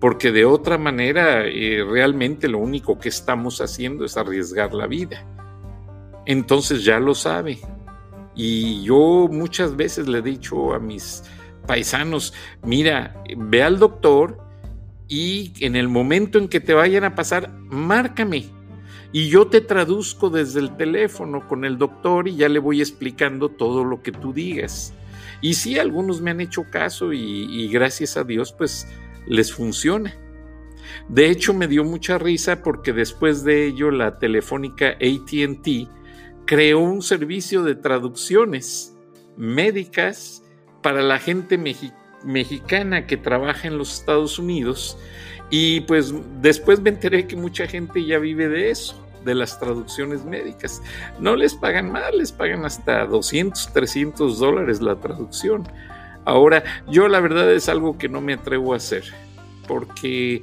Porque 0.00 0.30
de 0.30 0.44
otra 0.44 0.78
manera, 0.78 1.46
eh, 1.46 1.84
realmente 1.84 2.48
lo 2.48 2.58
único 2.58 2.98
que 2.98 3.08
estamos 3.08 3.60
haciendo 3.60 4.04
es 4.04 4.16
arriesgar 4.16 4.72
la 4.72 4.86
vida. 4.86 5.26
Entonces 6.26 6.84
ya 6.84 7.00
lo 7.00 7.14
sabe. 7.14 7.58
Y 8.34 8.84
yo 8.84 9.28
muchas 9.30 9.74
veces 9.74 10.06
le 10.06 10.18
he 10.18 10.22
dicho 10.22 10.72
a 10.72 10.78
mis 10.78 11.24
paisanos, 11.66 12.32
mira, 12.62 13.22
ve 13.36 13.62
al 13.62 13.78
doctor 13.78 14.38
y 15.08 15.52
en 15.60 15.74
el 15.74 15.88
momento 15.88 16.38
en 16.38 16.48
que 16.48 16.60
te 16.60 16.74
vayan 16.74 17.04
a 17.04 17.14
pasar, 17.14 17.50
márcame 17.64 18.58
y 19.12 19.28
yo 19.28 19.46
te 19.46 19.60
traduzco 19.60 20.28
desde 20.28 20.60
el 20.60 20.76
teléfono 20.76 21.46
con 21.48 21.64
el 21.64 21.78
doctor 21.78 22.28
y 22.28 22.36
ya 22.36 22.48
le 22.48 22.58
voy 22.58 22.80
explicando 22.80 23.48
todo 23.48 23.84
lo 23.84 24.02
que 24.02 24.12
tú 24.12 24.32
digas. 24.32 24.92
Y 25.40 25.54
sí, 25.54 25.78
algunos 25.78 26.20
me 26.20 26.30
han 26.30 26.40
hecho 26.40 26.64
caso 26.70 27.12
y, 27.12 27.68
gracias 27.68 28.16
a 28.16 28.24
Dios 28.24 28.52
pues 28.52 28.86
les 29.28 29.52
funciona. 29.52 30.16
De 31.08 31.30
hecho, 31.30 31.54
me 31.54 31.68
dio 31.68 31.84
mucha 31.84 32.18
risa 32.18 32.62
porque 32.62 32.92
después 32.92 33.44
de 33.44 33.66
ello 33.66 33.90
la 33.90 34.18
telefónica 34.18 34.90
ATT 34.90 35.88
creó 36.46 36.80
un 36.80 37.02
servicio 37.02 37.62
de 37.62 37.74
traducciones 37.74 38.96
médicas 39.36 40.42
para 40.82 41.02
la 41.02 41.18
gente 41.18 41.58
mexicana 42.24 43.06
que 43.06 43.16
trabaja 43.16 43.68
en 43.68 43.78
los 43.78 44.00
Estados 44.00 44.38
Unidos 44.38 44.98
y 45.50 45.80
pues 45.82 46.14
después 46.40 46.80
me 46.80 46.90
enteré 46.90 47.26
que 47.26 47.36
mucha 47.36 47.66
gente 47.66 48.04
ya 48.04 48.18
vive 48.18 48.48
de 48.48 48.70
eso, 48.70 49.02
de 49.24 49.34
las 49.34 49.58
traducciones 49.58 50.24
médicas. 50.24 50.82
No 51.20 51.36
les 51.36 51.54
pagan 51.54 51.90
mal, 51.90 52.18
les 52.18 52.32
pagan 52.32 52.64
hasta 52.64 53.06
200, 53.06 53.72
300 53.72 54.38
dólares 54.38 54.80
la 54.80 54.96
traducción. 54.96 55.66
Ahora, 56.24 56.62
yo 56.88 57.08
la 57.08 57.20
verdad 57.20 57.50
es 57.52 57.68
algo 57.68 57.96
que 57.98 58.08
no 58.08 58.20
me 58.20 58.34
atrevo 58.34 58.74
a 58.74 58.76
hacer, 58.76 59.04
porque 59.66 60.42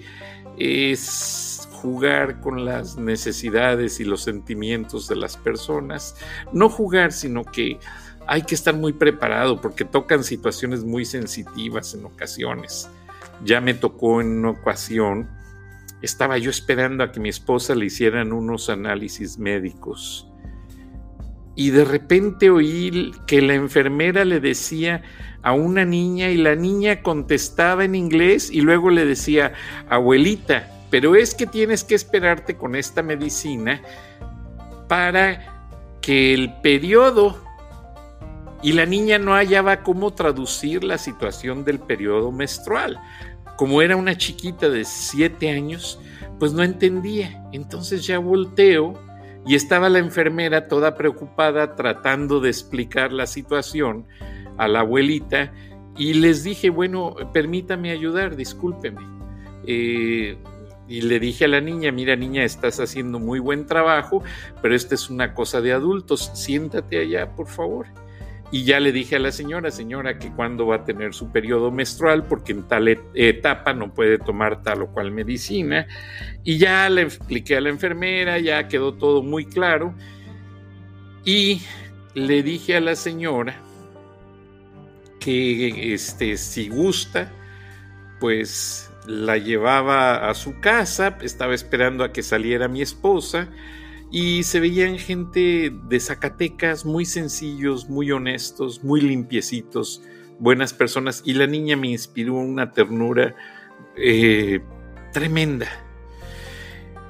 es 0.57 1.67
jugar 1.71 2.39
con 2.41 2.65
las 2.65 2.97
necesidades 2.97 3.99
y 3.99 4.05
los 4.05 4.23
sentimientos 4.23 5.07
de 5.07 5.15
las 5.15 5.37
personas. 5.37 6.15
No 6.51 6.69
jugar, 6.69 7.11
sino 7.11 7.43
que 7.43 7.79
hay 8.27 8.41
que 8.41 8.55
estar 8.55 8.75
muy 8.75 8.93
preparado 8.93 9.61
porque 9.61 9.85
tocan 9.85 10.23
situaciones 10.23 10.83
muy 10.83 11.05
sensitivas 11.05 11.93
en 11.93 12.05
ocasiones. 12.05 12.89
Ya 13.43 13.61
me 13.61 13.73
tocó 13.73 14.21
en 14.21 14.39
una 14.39 14.51
ocasión, 14.51 15.29
estaba 16.01 16.37
yo 16.37 16.49
esperando 16.49 17.03
a 17.03 17.11
que 17.11 17.19
mi 17.19 17.29
esposa 17.29 17.75
le 17.75 17.85
hicieran 17.85 18.33
unos 18.33 18.69
análisis 18.69 19.37
médicos. 19.37 20.27
Y 21.55 21.69
de 21.69 21.85
repente 21.85 22.49
oí 22.49 23.13
que 23.27 23.41
la 23.41 23.53
enfermera 23.53 24.25
le 24.25 24.39
decía 24.39 25.03
a 25.45 25.53
una 25.53 25.85
niña 25.85 26.31
y 26.31 26.37
la 26.37 26.55
niña 26.55 27.03
contestaba 27.03 27.85
en 27.85 27.93
inglés 27.93 28.49
y 28.51 28.61
luego 28.61 28.89
le 28.89 29.05
decía, 29.05 29.53
abuelita, 29.87 30.67
pero 30.89 31.15
es 31.15 31.35
que 31.35 31.45
tienes 31.45 31.83
que 31.83 31.93
esperarte 31.93 32.57
con 32.57 32.75
esta 32.75 33.03
medicina 33.03 33.79
para 34.87 35.69
que 36.01 36.33
el 36.33 36.51
periodo 36.61 37.39
y 38.63 38.73
la 38.73 38.87
niña 38.87 39.19
no 39.19 39.33
hallaba 39.33 39.83
cómo 39.83 40.13
traducir 40.13 40.83
la 40.83 40.97
situación 40.97 41.63
del 41.63 41.77
periodo 41.77 42.31
menstrual. 42.31 42.99
Como 43.55 43.83
era 43.83 43.95
una 43.95 44.17
chiquita 44.17 44.67
de 44.67 44.83
siete 44.83 45.51
años, 45.51 45.99
pues 46.39 46.53
no 46.53 46.63
entendía. 46.63 47.47
Entonces 47.51 48.03
ya 48.07 48.17
volteo 48.17 48.99
y 49.45 49.53
estaba 49.53 49.89
la 49.89 49.99
enfermera 49.99 50.67
toda 50.67 50.95
preocupada 50.95 51.75
tratando 51.75 52.39
de 52.39 52.49
explicar 52.49 53.13
la 53.13 53.27
situación 53.27 54.07
a 54.57 54.67
la 54.67 54.81
abuelita 54.81 55.51
y 55.97 56.13
les 56.13 56.43
dije, 56.43 56.69
bueno, 56.69 57.15
permítame 57.33 57.91
ayudar, 57.91 58.35
discúlpeme. 58.35 59.01
Eh, 59.65 60.37
y 60.87 61.01
le 61.01 61.19
dije 61.19 61.45
a 61.45 61.47
la 61.47 61.61
niña, 61.61 61.91
mira 61.91 62.15
niña, 62.15 62.43
estás 62.43 62.79
haciendo 62.79 63.19
muy 63.19 63.39
buen 63.39 63.65
trabajo, 63.65 64.23
pero 64.61 64.75
esta 64.75 64.93
es 64.93 65.09
una 65.09 65.33
cosa 65.33 65.61
de 65.61 65.71
adultos, 65.71 66.31
siéntate 66.35 66.99
allá, 66.99 67.31
por 67.31 67.47
favor. 67.47 67.87
Y 68.51 68.63
ya 68.63 68.79
le 68.79 68.91
dije 68.91 69.15
a 69.15 69.19
la 69.19 69.31
señora, 69.31 69.71
señora, 69.71 70.19
que 70.19 70.31
cuándo 70.31 70.67
va 70.67 70.77
a 70.77 70.83
tener 70.85 71.13
su 71.13 71.31
periodo 71.31 71.71
menstrual, 71.71 72.27
porque 72.27 72.51
en 72.51 72.67
tal 72.67 72.87
etapa 73.15 73.73
no 73.73 73.93
puede 73.93 74.19
tomar 74.19 74.61
tal 74.61 74.83
o 74.83 74.87
cual 74.87 75.11
medicina. 75.11 75.87
Y 76.43 76.59
ya 76.59 76.87
le 76.89 77.01
expliqué 77.01 77.57
a 77.57 77.61
la 77.61 77.69
enfermera, 77.69 78.37
ya 78.37 78.67
quedó 78.67 78.93
todo 78.93 79.23
muy 79.23 79.45
claro. 79.45 79.95
Y 81.23 81.63
le 82.13 82.43
dije 82.43 82.75
a 82.77 82.81
la 82.81 82.95
señora 82.95 83.64
que 85.25 85.95
este, 85.95 86.37
si 86.37 86.69
gusta, 86.69 87.31
pues 88.19 88.91
la 89.07 89.39
llevaba 89.39 90.29
a 90.29 90.35
su 90.35 90.59
casa, 90.59 91.17
estaba 91.23 91.55
esperando 91.55 92.03
a 92.03 92.13
que 92.13 92.21
saliera 92.21 92.67
mi 92.67 92.83
esposa 92.83 93.49
y 94.11 94.43
se 94.43 94.59
veían 94.59 94.99
gente 94.99 95.73
de 95.89 95.99
Zacatecas 95.99 96.85
muy 96.85 97.05
sencillos, 97.05 97.89
muy 97.89 98.11
honestos, 98.11 98.83
muy 98.83 99.01
limpiecitos, 99.01 100.03
buenas 100.37 100.73
personas 100.75 101.23
y 101.25 101.33
la 101.33 101.47
niña 101.47 101.75
me 101.75 101.87
inspiró 101.87 102.35
una 102.35 102.71
ternura 102.71 103.35
eh, 103.97 104.59
tremenda. 105.11 105.84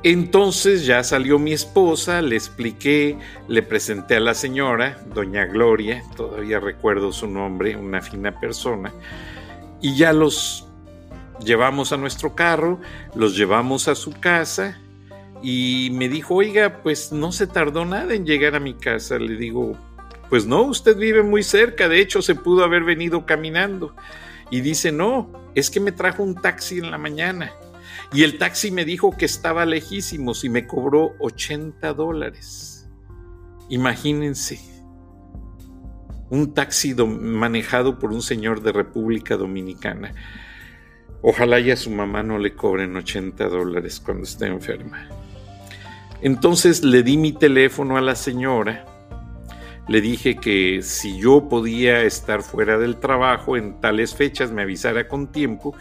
Entonces 0.07 0.85
ya 0.85 1.03
salió 1.03 1.39
mi 1.39 1.51
esposa, 1.51 2.21
le 2.21 2.35
expliqué, 2.35 3.17
le 3.47 3.63
presenté 3.63 4.17
a 4.17 4.19
la 4.19 4.35
señora, 4.35 5.03
doña 5.12 5.47
Gloria, 5.47 6.03
todavía 6.15 6.59
recuerdo 6.59 7.12
su 7.12 7.25
nombre, 7.25 7.75
una 7.75 8.01
fina 8.01 8.39
persona, 8.39 8.93
y 9.81 9.95
ya 9.95 10.13
los 10.13 10.67
llevamos 11.43 11.91
a 11.91 11.97
nuestro 11.97 12.35
carro, 12.35 12.79
los 13.15 13.35
llevamos 13.35 13.88
a 13.88 13.95
su 13.95 14.12
casa 14.12 14.79
y 15.41 15.89
me 15.93 16.07
dijo, 16.07 16.35
oiga, 16.35 16.83
pues 16.83 17.12
no 17.12 17.31
se 17.31 17.47
tardó 17.47 17.83
nada 17.83 18.13
en 18.13 18.27
llegar 18.27 18.53
a 18.53 18.59
mi 18.59 18.75
casa. 18.75 19.17
Le 19.17 19.35
digo, 19.38 19.75
pues 20.29 20.45
no, 20.45 20.62
usted 20.62 20.95
vive 20.95 21.24
muy 21.24 21.41
cerca, 21.41 21.89
de 21.89 22.00
hecho 22.00 22.21
se 22.21 22.35
pudo 22.35 22.63
haber 22.63 22.83
venido 22.83 23.25
caminando. 23.25 23.95
Y 24.51 24.62
dice, 24.62 24.91
no, 24.91 25.31
es 25.55 25.71
que 25.71 25.79
me 25.79 25.91
trajo 25.91 26.21
un 26.21 26.35
taxi 26.35 26.77
en 26.77 26.91
la 26.91 27.00
mañana. 27.00 27.51
Y 28.13 28.23
el 28.23 28.37
taxi 28.37 28.71
me 28.71 28.85
dijo 28.85 29.15
que 29.17 29.25
estaba 29.25 29.65
lejísimos 29.65 30.43
y 30.43 30.49
me 30.49 30.67
cobró 30.67 31.15
80 31.19 31.93
dólares. 31.93 32.89
Imagínense, 33.69 34.59
un 36.29 36.53
taxi 36.53 36.93
manejado 36.93 37.99
por 37.99 38.11
un 38.11 38.21
señor 38.21 38.61
de 38.61 38.71
República 38.71 39.37
Dominicana. 39.37 40.13
Ojalá 41.21 41.59
ya 41.59 41.75
su 41.75 41.89
mamá 41.89 42.23
no 42.23 42.37
le 42.37 42.53
cobren 42.53 42.95
80 42.95 43.47
dólares 43.47 43.99
cuando 43.99 44.23
esté 44.23 44.47
enferma. 44.47 45.09
Entonces 46.21 46.83
le 46.83 47.03
di 47.03 47.17
mi 47.17 47.33
teléfono 47.33 47.97
a 47.97 48.01
la 48.01 48.15
señora, 48.15 48.85
le 49.87 50.01
dije 50.01 50.37
que 50.37 50.81
si 50.81 51.19
yo 51.19 51.47
podía 51.47 52.01
estar 52.01 52.41
fuera 52.41 52.77
del 52.77 52.97
trabajo 52.97 53.57
en 53.57 53.79
tales 53.79 54.15
fechas 54.15 54.51
me 54.51 54.63
avisara 54.63 55.07
con 55.07 55.31
tiempo 55.31 55.75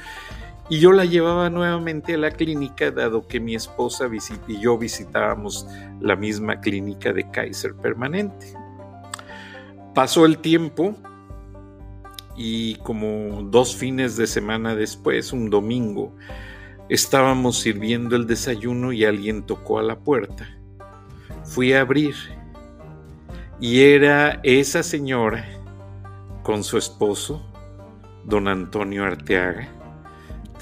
y 0.70 0.78
yo 0.78 0.92
la 0.92 1.04
llevaba 1.04 1.50
nuevamente 1.50 2.14
a 2.14 2.18
la 2.18 2.30
clínica 2.30 2.90
dado 2.90 3.26
que 3.26 3.38
mi 3.38 3.54
esposa 3.54 4.08
y 4.48 4.58
yo 4.58 4.78
visitábamos 4.78 5.66
la 6.00 6.16
misma 6.16 6.60
clínica 6.60 7.12
de 7.12 7.30
Kaiser 7.30 7.74
permanente. 7.74 8.54
Pasó 9.94 10.24
el 10.24 10.38
tiempo 10.38 10.96
y 12.36 12.76
como 12.76 13.42
dos 13.42 13.76
fines 13.76 14.16
de 14.16 14.26
semana 14.26 14.74
después, 14.74 15.32
un 15.32 15.50
domingo, 15.50 16.16
estábamos 16.88 17.60
sirviendo 17.60 18.16
el 18.16 18.26
desayuno 18.26 18.92
y 18.92 19.04
alguien 19.04 19.44
tocó 19.44 19.78
a 19.78 19.82
la 19.82 19.98
puerta. 19.98 20.48
Fui 21.44 21.74
a 21.74 21.82
abrir 21.82 22.14
y 23.60 23.82
era 23.82 24.40
esa 24.42 24.82
señora 24.82 25.46
con 26.42 26.64
su 26.64 26.78
esposo, 26.78 27.46
don 28.24 28.48
Antonio 28.48 29.04
Arteaga. 29.04 29.83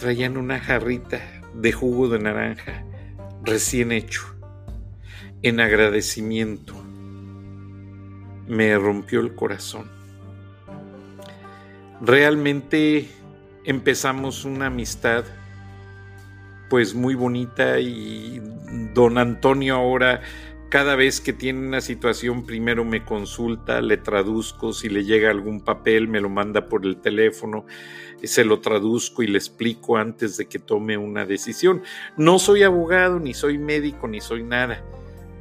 Traían 0.02 0.36
una 0.36 0.58
jarrita 0.58 1.22
de 1.54 1.70
jugo 1.70 2.08
de 2.08 2.18
naranja 2.18 2.84
recién 3.44 3.92
hecho. 3.92 4.22
En 5.42 5.60
agradecimiento 5.60 6.74
me 8.48 8.76
rompió 8.76 9.20
el 9.20 9.34
corazón 9.34 10.02
realmente 12.02 13.08
empezamos 13.64 14.44
una 14.44 14.66
amistad 14.66 15.24
pues 16.68 16.94
muy 16.94 17.14
bonita 17.14 17.78
y 17.78 18.40
don 18.92 19.18
Antonio 19.18 19.76
ahora 19.76 20.20
cada 20.68 20.96
vez 20.96 21.20
que 21.20 21.32
tiene 21.32 21.66
una 21.68 21.80
situación 21.82 22.46
primero 22.46 22.84
me 22.84 23.04
consulta, 23.04 23.82
le 23.82 23.98
traduzco, 23.98 24.72
si 24.72 24.88
le 24.88 25.04
llega 25.04 25.30
algún 25.30 25.60
papel 25.60 26.08
me 26.08 26.20
lo 26.20 26.28
manda 26.28 26.66
por 26.66 26.86
el 26.86 26.96
teléfono, 26.96 27.66
se 28.24 28.44
lo 28.44 28.60
traduzco 28.60 29.22
y 29.22 29.26
le 29.26 29.38
explico 29.38 29.96
antes 29.96 30.36
de 30.36 30.46
que 30.46 30.58
tome 30.58 30.96
una 30.96 31.24
decisión. 31.24 31.82
No 32.16 32.38
soy 32.38 32.62
abogado, 32.62 33.18
ni 33.18 33.34
soy 33.34 33.58
médico, 33.58 34.08
ni 34.08 34.20
soy 34.20 34.42
nada, 34.42 34.82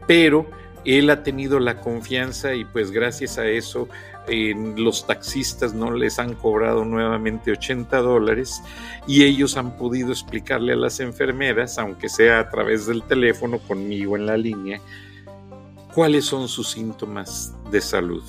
pero 0.07 0.47
él 0.85 1.09
ha 1.09 1.23
tenido 1.23 1.59
la 1.59 1.79
confianza 1.79 2.55
y 2.55 2.65
pues 2.65 2.91
gracias 2.91 3.37
a 3.37 3.47
eso 3.47 3.87
los 4.77 5.07
taxistas 5.07 5.73
no 5.73 5.91
les 5.91 6.19
han 6.19 6.35
cobrado 6.35 6.85
nuevamente 6.85 7.51
80 7.51 7.97
dólares 7.97 8.61
y 9.07 9.23
ellos 9.23 9.57
han 9.57 9.77
podido 9.77 10.11
explicarle 10.11 10.73
a 10.73 10.77
las 10.77 10.99
enfermeras, 10.99 11.77
aunque 11.77 12.07
sea 12.07 12.39
a 12.39 12.49
través 12.49 12.85
del 12.85 13.03
teléfono 13.03 13.59
conmigo 13.59 14.15
en 14.15 14.25
la 14.25 14.37
línea, 14.37 14.79
cuáles 15.93 16.25
son 16.25 16.47
sus 16.47 16.69
síntomas 16.69 17.53
de 17.71 17.81
salud. 17.81 18.23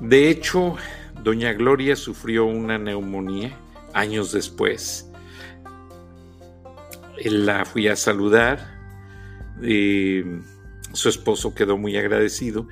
De 0.00 0.28
hecho, 0.30 0.76
doña 1.22 1.52
Gloria 1.52 1.96
sufrió 1.96 2.44
una 2.46 2.78
neumonía 2.78 3.56
años 3.92 4.32
después. 4.32 5.10
La 7.24 7.64
fui 7.64 7.88
a 7.88 7.96
saludar, 7.96 8.80
eh, 9.62 10.40
su 10.92 11.08
esposo 11.08 11.54
quedó 11.54 11.78
muy 11.78 11.96
agradecido 11.96 12.66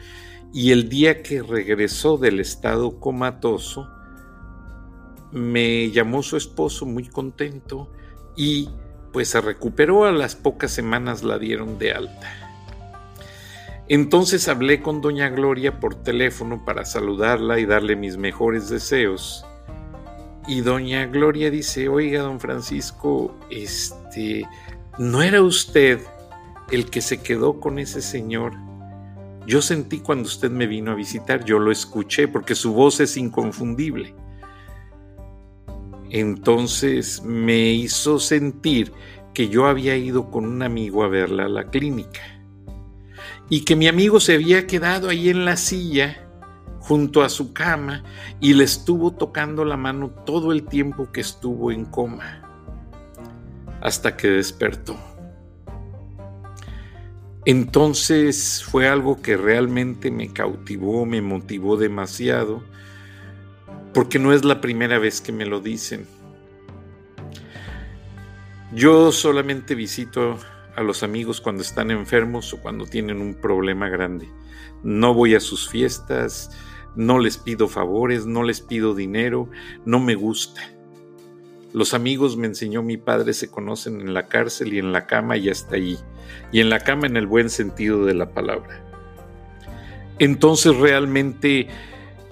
y 0.52 0.70
el 0.70 0.88
día 0.88 1.22
que 1.22 1.42
regresó 1.42 2.18
del 2.18 2.40
estado 2.40 3.00
comatoso, 3.00 3.88
me 5.30 5.90
llamó 5.90 6.22
su 6.22 6.36
esposo 6.36 6.84
muy 6.84 7.08
contento 7.08 7.90
y 8.36 8.68
pues 9.12 9.28
se 9.28 9.40
recuperó, 9.40 10.04
a 10.04 10.12
las 10.12 10.36
pocas 10.36 10.72
semanas 10.72 11.22
la 11.22 11.38
dieron 11.38 11.78
de 11.78 11.92
alta. 11.92 12.41
Entonces 13.92 14.48
hablé 14.48 14.80
con 14.80 15.02
doña 15.02 15.28
Gloria 15.28 15.78
por 15.78 15.94
teléfono 15.94 16.64
para 16.64 16.84
saludarla 16.84 17.60
y 17.60 17.66
darle 17.66 17.94
mis 17.94 18.16
mejores 18.16 18.70
deseos. 18.70 19.44
Y 20.48 20.62
doña 20.62 21.06
Gloria 21.06 21.50
dice, 21.50 21.88
oiga, 21.88 22.22
don 22.22 22.40
Francisco, 22.40 23.36
este, 23.50 24.48
¿no 24.98 25.22
era 25.22 25.42
usted 25.42 26.00
el 26.70 26.88
que 26.88 27.02
se 27.02 27.22
quedó 27.22 27.60
con 27.60 27.78
ese 27.78 28.00
señor 28.00 28.54
yo 29.46 29.60
sentí 29.60 29.98
cuando 29.98 30.26
usted 30.26 30.50
me 30.50 30.66
vino 30.66 30.92
a 30.92 30.94
visitar, 30.94 31.44
yo 31.44 31.58
lo 31.58 31.72
escuché 31.72 32.28
porque 32.28 32.54
su 32.54 32.72
voz 32.72 33.00
es 33.00 33.16
inconfundible. 33.16 34.14
Entonces 36.10 37.22
me 37.24 37.72
hizo 37.72 38.20
sentir 38.20 38.92
que 39.34 39.48
yo 39.48 39.66
había 39.66 39.96
ido 39.96 40.30
con 40.30 40.44
un 40.44 40.62
amigo 40.62 41.02
a 41.02 41.08
verla 41.08 41.46
a 41.46 41.48
la 41.48 41.70
clínica 41.70 42.20
y 43.52 43.66
que 43.66 43.76
mi 43.76 43.86
amigo 43.86 44.18
se 44.18 44.32
había 44.32 44.66
quedado 44.66 45.10
ahí 45.10 45.28
en 45.28 45.44
la 45.44 45.58
silla 45.58 46.26
junto 46.78 47.22
a 47.22 47.28
su 47.28 47.52
cama 47.52 48.02
y 48.40 48.54
le 48.54 48.64
estuvo 48.64 49.10
tocando 49.12 49.66
la 49.66 49.76
mano 49.76 50.08
todo 50.08 50.52
el 50.52 50.62
tiempo 50.62 51.12
que 51.12 51.20
estuvo 51.20 51.70
en 51.70 51.84
coma 51.84 52.40
hasta 53.82 54.16
que 54.16 54.28
despertó. 54.28 54.96
Entonces 57.44 58.64
fue 58.64 58.88
algo 58.88 59.20
que 59.20 59.36
realmente 59.36 60.10
me 60.10 60.32
cautivó, 60.32 61.04
me 61.04 61.20
motivó 61.20 61.76
demasiado, 61.76 62.62
porque 63.92 64.18
no 64.18 64.32
es 64.32 64.46
la 64.46 64.62
primera 64.62 64.98
vez 64.98 65.20
que 65.20 65.32
me 65.32 65.44
lo 65.44 65.60
dicen. 65.60 66.06
Yo 68.74 69.12
solamente 69.12 69.74
visito 69.74 70.38
a 70.76 70.82
los 70.82 71.02
amigos 71.02 71.40
cuando 71.40 71.62
están 71.62 71.90
enfermos 71.90 72.52
o 72.52 72.60
cuando 72.60 72.86
tienen 72.86 73.20
un 73.20 73.34
problema 73.34 73.88
grande. 73.88 74.28
no 74.82 75.14
voy 75.14 75.34
a 75.34 75.40
sus 75.40 75.68
fiestas, 75.68 76.50
no 76.96 77.18
les 77.18 77.38
pido 77.38 77.68
favores, 77.68 78.26
no 78.26 78.42
les 78.42 78.60
pido 78.60 78.94
dinero, 78.94 79.48
no 79.84 80.00
me 80.00 80.14
gusta. 80.14 80.60
Los 81.72 81.94
amigos 81.94 82.36
me 82.36 82.48
enseñó 82.48 82.82
mi 82.82 82.96
padre 82.96 83.32
se 83.32 83.50
conocen 83.50 84.00
en 84.00 84.12
la 84.12 84.26
cárcel 84.26 84.74
y 84.74 84.78
en 84.78 84.92
la 84.92 85.06
cama 85.06 85.36
y 85.36 85.48
hasta 85.48 85.76
allí, 85.76 85.98
y 86.50 86.60
en 86.60 86.68
la 86.68 86.80
cama 86.80 87.06
en 87.06 87.16
el 87.16 87.26
buen 87.26 87.48
sentido 87.48 88.04
de 88.04 88.14
la 88.14 88.30
palabra. 88.34 88.84
Entonces 90.18 90.76
realmente 90.76 91.68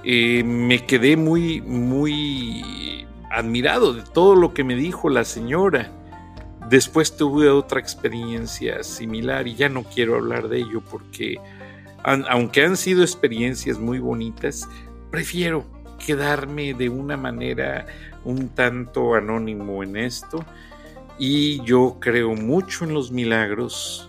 eh, 0.05 0.45
me 0.45 0.85
quedé 0.87 1.17
muy, 1.17 1.61
muy 1.63 3.07
admirado 3.31 3.95
de 3.95 4.03
todo 4.03 4.35
lo 4.35 4.53
que 4.53 4.65
me 4.65 4.75
dijo 4.75 5.09
la 5.09 5.25
señora. 5.25 5.91
Después 6.71 7.17
tuve 7.17 7.51
otra 7.51 7.81
experiencia 7.81 8.85
similar 8.85 9.49
y 9.49 9.57
ya 9.57 9.69
no 9.69 9.83
quiero 9.83 10.15
hablar 10.15 10.49
de 10.49 10.59
ello 10.59 10.81
porque 10.89 11.37
aunque 12.05 12.65
han 12.65 12.77
sido 12.77 13.03
experiencias 13.03 13.81
muy 13.81 13.99
bonitas, 13.99 14.69
prefiero 15.11 15.67
quedarme 15.99 16.73
de 16.75 16.89
una 16.89 17.17
manera 17.17 17.87
un 18.25 18.51
tanto 18.51 19.17
anónimo 19.17 19.83
en 19.83 19.97
esto 19.97 20.45
y 21.19 21.61
yo 21.65 21.99
creo 21.99 22.37
mucho 22.37 22.85
en 22.85 22.95
los 22.95 23.11
milagros. 23.11 24.09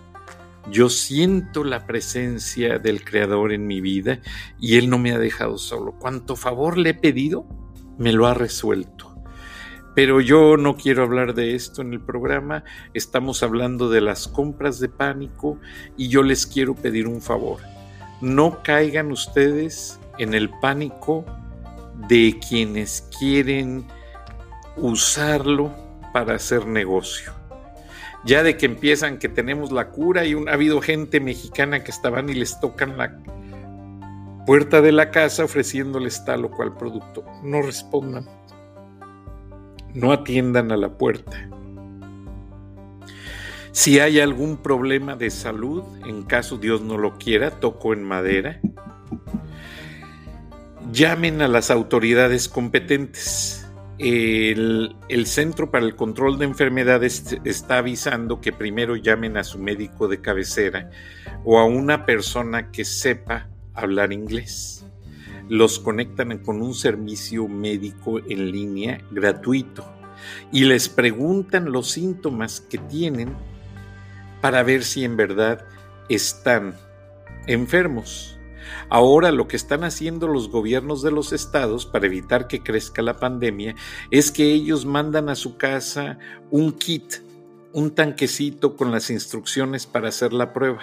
Yo 0.69 0.89
siento 0.89 1.63
la 1.63 1.88
presencia 1.88 2.78
del 2.78 3.04
Creador 3.04 3.54
en 3.54 3.65
mi 3.65 3.82
vida 3.82 4.19
y 4.60 4.78
Él 4.78 4.88
no 4.88 5.00
me 5.00 5.13
ha 5.13 5.17
dejado 5.17 5.58
solo. 5.58 5.93
Cuanto 5.93 6.36
favor 6.36 6.78
le 6.78 6.91
he 6.91 6.93
pedido, 6.93 7.47
me 7.97 8.13
lo 8.13 8.28
ha 8.28 8.36
resuelto. 8.36 9.00
Pero 9.93 10.21
yo 10.21 10.56
no 10.56 10.77
quiero 10.77 11.04
hablar 11.04 11.34
de 11.34 11.54
esto 11.54 11.82
en 11.82 11.93
el 11.93 11.99
programa, 11.99 12.63
estamos 12.93 13.43
hablando 13.43 13.89
de 13.89 13.99
las 13.99 14.27
compras 14.27 14.80
de 14.80 14.88
pánico 14.88 15.60
y 15.97 16.08
yo 16.08 16.23
les 16.23 16.47
quiero 16.47 16.75
pedir 16.75 17.08
un 17.08 17.21
favor. 17.21 17.60
No 18.21 18.63
caigan 18.63 19.12
ustedes 19.12 19.99
en 20.17 20.34
el 20.34 20.49
pánico 20.49 21.25
de 22.08 22.39
quienes 22.47 23.10
quieren 23.19 23.86
usarlo 24.77 25.73
para 26.13 26.36
hacer 26.36 26.65
negocio. 26.67 27.34
Ya 28.23 28.43
de 28.43 28.56
que 28.56 28.67
empiezan 28.67 29.17
que 29.17 29.27
tenemos 29.27 29.71
la 29.71 29.89
cura 29.89 30.25
y 30.25 30.36
ha 30.47 30.54
habido 30.54 30.80
gente 30.80 31.19
mexicana 31.19 31.84
que 31.84 31.91
estaban 31.91 32.30
y 32.30 32.34
les 32.36 32.60
tocan 32.60 32.97
la 32.97 33.17
puerta 34.45 34.82
de 34.82 34.91
la 34.91 35.12
casa 35.12 35.43
ofreciéndoles 35.43 36.23
tal 36.23 36.45
o 36.45 36.51
cual 36.51 36.77
producto. 36.77 37.25
No 37.43 37.62
respondan 37.62 38.40
no 39.93 40.12
atiendan 40.12 40.71
a 40.71 40.77
la 40.77 40.97
puerta. 40.97 41.49
Si 43.71 43.99
hay 43.99 44.19
algún 44.19 44.58
problema 44.58 45.15
de 45.15 45.30
salud, 45.30 45.84
en 46.06 46.23
caso 46.23 46.58
Dios 46.58 46.82
no 46.82 46.97
lo 46.97 47.17
quiera, 47.17 47.51
toco 47.51 47.93
en 47.93 48.04
madera, 48.04 48.60
llamen 50.91 51.41
a 51.41 51.47
las 51.47 51.71
autoridades 51.71 52.49
competentes. 52.49 53.65
El, 53.97 54.95
el, 55.10 55.27
Centro 55.27 55.69
para 55.69 55.86
el 55.86 55.95
Control 55.95 56.39
de 56.39 56.45
Enfermedades 56.45 57.38
está 57.45 57.77
avisando 57.77 58.41
que 58.41 58.51
primero 58.51 58.95
llamen 58.95 59.38
a 59.38 59.43
su 59.43 59.60
médico 59.60 60.08
de 60.08 60.21
cabecera 60.21 60.89
o 61.45 61.60
a 61.60 61.65
una 61.65 62.06
persona 62.06 62.71
que 62.71 62.84
sepa 62.84 63.47
hablar 63.75 64.12
inglés 64.12 64.80
los 65.51 65.79
conectan 65.79 66.37
con 66.37 66.61
un 66.61 66.73
servicio 66.73 67.45
médico 67.49 68.19
en 68.19 68.53
línea 68.53 69.01
gratuito 69.11 69.85
y 70.49 70.63
les 70.63 70.87
preguntan 70.87 71.73
los 71.73 71.91
síntomas 71.91 72.61
que 72.61 72.77
tienen 72.77 73.35
para 74.39 74.63
ver 74.63 74.85
si 74.85 75.03
en 75.03 75.17
verdad 75.17 75.65
están 76.07 76.77
enfermos. 77.47 78.39
Ahora 78.87 79.33
lo 79.33 79.49
que 79.49 79.57
están 79.57 79.83
haciendo 79.83 80.29
los 80.29 80.47
gobiernos 80.47 81.01
de 81.01 81.11
los 81.11 81.33
estados 81.33 81.85
para 81.85 82.05
evitar 82.05 82.47
que 82.47 82.63
crezca 82.63 83.01
la 83.01 83.17
pandemia 83.17 83.75
es 84.09 84.31
que 84.31 84.53
ellos 84.53 84.85
mandan 84.85 85.27
a 85.27 85.35
su 85.35 85.57
casa 85.57 86.17
un 86.49 86.71
kit, 86.71 87.15
un 87.73 87.91
tanquecito 87.91 88.77
con 88.77 88.89
las 88.89 89.09
instrucciones 89.09 89.85
para 89.85 90.07
hacer 90.07 90.31
la 90.31 90.53
prueba. 90.53 90.79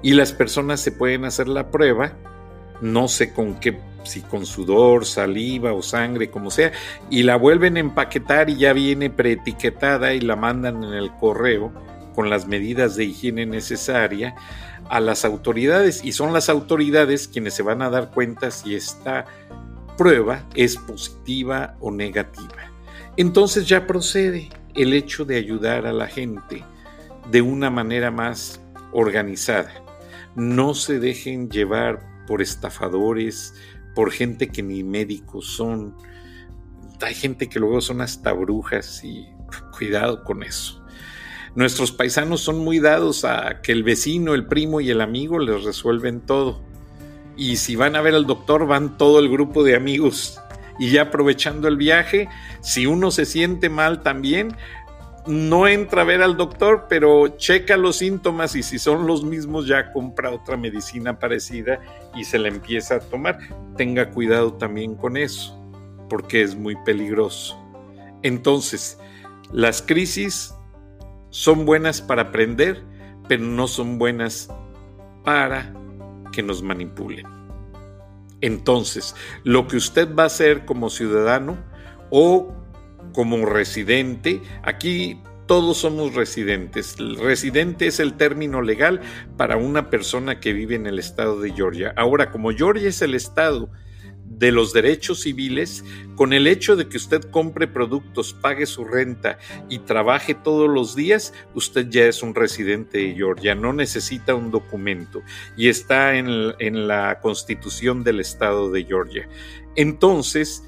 Y 0.00 0.12
las 0.12 0.30
personas 0.32 0.80
se 0.80 0.92
pueden 0.92 1.24
hacer 1.24 1.48
la 1.48 1.72
prueba 1.72 2.16
no 2.80 3.08
sé 3.08 3.32
con 3.32 3.54
qué, 3.60 3.78
si 4.04 4.20
con 4.20 4.46
sudor, 4.46 5.06
saliva 5.06 5.72
o 5.72 5.82
sangre, 5.82 6.30
como 6.30 6.50
sea, 6.50 6.72
y 7.10 7.22
la 7.22 7.36
vuelven 7.36 7.76
a 7.76 7.80
empaquetar 7.80 8.50
y 8.50 8.56
ya 8.56 8.72
viene 8.72 9.10
preetiquetada 9.10 10.14
y 10.14 10.20
la 10.20 10.36
mandan 10.36 10.84
en 10.84 10.92
el 10.92 11.10
correo 11.12 11.72
con 12.14 12.30
las 12.30 12.46
medidas 12.46 12.96
de 12.96 13.04
higiene 13.04 13.46
necesaria 13.46 14.34
a 14.88 15.00
las 15.00 15.24
autoridades 15.24 16.04
y 16.04 16.12
son 16.12 16.32
las 16.32 16.48
autoridades 16.48 17.28
quienes 17.28 17.54
se 17.54 17.62
van 17.62 17.82
a 17.82 17.90
dar 17.90 18.10
cuenta 18.10 18.50
si 18.50 18.74
esta 18.74 19.24
prueba 19.96 20.44
es 20.54 20.76
positiva 20.76 21.76
o 21.80 21.90
negativa. 21.90 22.72
Entonces 23.16 23.66
ya 23.66 23.86
procede 23.86 24.50
el 24.74 24.92
hecho 24.92 25.24
de 25.24 25.36
ayudar 25.36 25.86
a 25.86 25.92
la 25.92 26.06
gente 26.06 26.64
de 27.30 27.42
una 27.42 27.70
manera 27.70 28.10
más 28.10 28.60
organizada. 28.92 29.72
No 30.34 30.74
se 30.74 30.98
dejen 30.98 31.48
llevar 31.48 32.13
por 32.26 32.42
estafadores, 32.42 33.54
por 33.94 34.10
gente 34.10 34.48
que 34.48 34.62
ni 34.62 34.82
médicos 34.82 35.46
son. 35.46 35.96
Hay 37.00 37.14
gente 37.14 37.48
que 37.48 37.60
luego 37.60 37.80
son 37.80 38.00
hasta 38.00 38.32
brujas 38.32 39.02
y 39.04 39.28
cuidado 39.78 40.24
con 40.24 40.42
eso. 40.42 40.84
Nuestros 41.54 41.92
paisanos 41.92 42.40
son 42.40 42.58
muy 42.58 42.80
dados 42.80 43.24
a 43.24 43.60
que 43.62 43.70
el 43.70 43.84
vecino, 43.84 44.34
el 44.34 44.46
primo 44.46 44.80
y 44.80 44.90
el 44.90 45.00
amigo 45.00 45.38
les 45.38 45.62
resuelven 45.62 46.20
todo. 46.20 46.60
Y 47.36 47.56
si 47.56 47.76
van 47.76 47.94
a 47.94 48.02
ver 48.02 48.14
al 48.14 48.26
doctor, 48.26 48.66
van 48.66 48.98
todo 48.98 49.20
el 49.20 49.28
grupo 49.28 49.62
de 49.62 49.76
amigos. 49.76 50.40
Y 50.80 50.90
ya 50.90 51.02
aprovechando 51.02 51.68
el 51.68 51.76
viaje, 51.76 52.28
si 52.60 52.86
uno 52.86 53.12
se 53.12 53.24
siente 53.24 53.68
mal 53.68 54.02
también, 54.02 54.56
no 55.26 55.66
entra 55.66 56.02
a 56.02 56.04
ver 56.04 56.22
al 56.22 56.36
doctor, 56.36 56.86
pero 56.88 57.28
checa 57.36 57.76
los 57.76 57.96
síntomas 57.96 58.54
y 58.56 58.62
si 58.62 58.78
son 58.78 59.06
los 59.06 59.24
mismos 59.24 59.66
ya 59.66 59.92
compra 59.92 60.30
otra 60.30 60.56
medicina 60.56 61.18
parecida 61.18 61.80
y 62.14 62.24
se 62.24 62.38
la 62.38 62.48
empieza 62.48 62.96
a 62.96 63.00
tomar. 63.00 63.38
Tenga 63.76 64.10
cuidado 64.10 64.54
también 64.54 64.94
con 64.94 65.16
eso, 65.16 65.58
porque 66.10 66.42
es 66.42 66.54
muy 66.54 66.76
peligroso. 66.84 67.58
Entonces, 68.22 68.98
las 69.52 69.82
crisis 69.82 70.54
son 71.30 71.64
buenas 71.64 72.00
para 72.00 72.22
aprender, 72.22 72.82
pero 73.28 73.42
no 73.42 73.66
son 73.66 73.98
buenas 73.98 74.48
para 75.24 75.72
que 76.32 76.42
nos 76.42 76.62
manipulen. 76.62 77.26
Entonces, 78.40 79.14
lo 79.42 79.66
que 79.66 79.76
usted 79.76 80.14
va 80.14 80.24
a 80.24 80.26
hacer 80.26 80.66
como 80.66 80.90
ciudadano 80.90 81.56
o 82.10 82.52
como 83.14 83.46
residente. 83.46 84.42
Aquí 84.62 85.18
todos 85.46 85.78
somos 85.78 86.14
residentes. 86.14 86.96
El 86.98 87.16
residente 87.16 87.86
es 87.86 88.00
el 88.00 88.14
término 88.14 88.60
legal 88.60 89.00
para 89.36 89.56
una 89.56 89.88
persona 89.88 90.40
que 90.40 90.52
vive 90.52 90.74
en 90.74 90.86
el 90.86 90.98
estado 90.98 91.40
de 91.40 91.52
Georgia. 91.52 91.94
Ahora, 91.96 92.30
como 92.30 92.50
Georgia 92.50 92.88
es 92.88 93.00
el 93.00 93.14
estado 93.14 93.70
de 94.24 94.50
los 94.52 94.72
derechos 94.72 95.20
civiles, 95.20 95.84
con 96.16 96.32
el 96.32 96.46
hecho 96.46 96.76
de 96.76 96.88
que 96.88 96.96
usted 96.96 97.22
compre 97.30 97.68
productos, 97.68 98.34
pague 98.34 98.66
su 98.66 98.84
renta 98.84 99.38
y 99.68 99.80
trabaje 99.80 100.34
todos 100.34 100.68
los 100.68 100.96
días, 100.96 101.32
usted 101.54 101.88
ya 101.88 102.06
es 102.06 102.22
un 102.22 102.34
residente 102.34 102.98
de 102.98 103.14
Georgia, 103.14 103.54
no 103.54 103.72
necesita 103.72 104.34
un 104.34 104.50
documento 104.50 105.22
y 105.56 105.68
está 105.68 106.16
en, 106.16 106.54
en 106.58 106.88
la 106.88 107.20
constitución 107.20 108.02
del 108.02 108.20
estado 108.20 108.70
de 108.70 108.84
Georgia. 108.84 109.28
Entonces, 109.76 110.64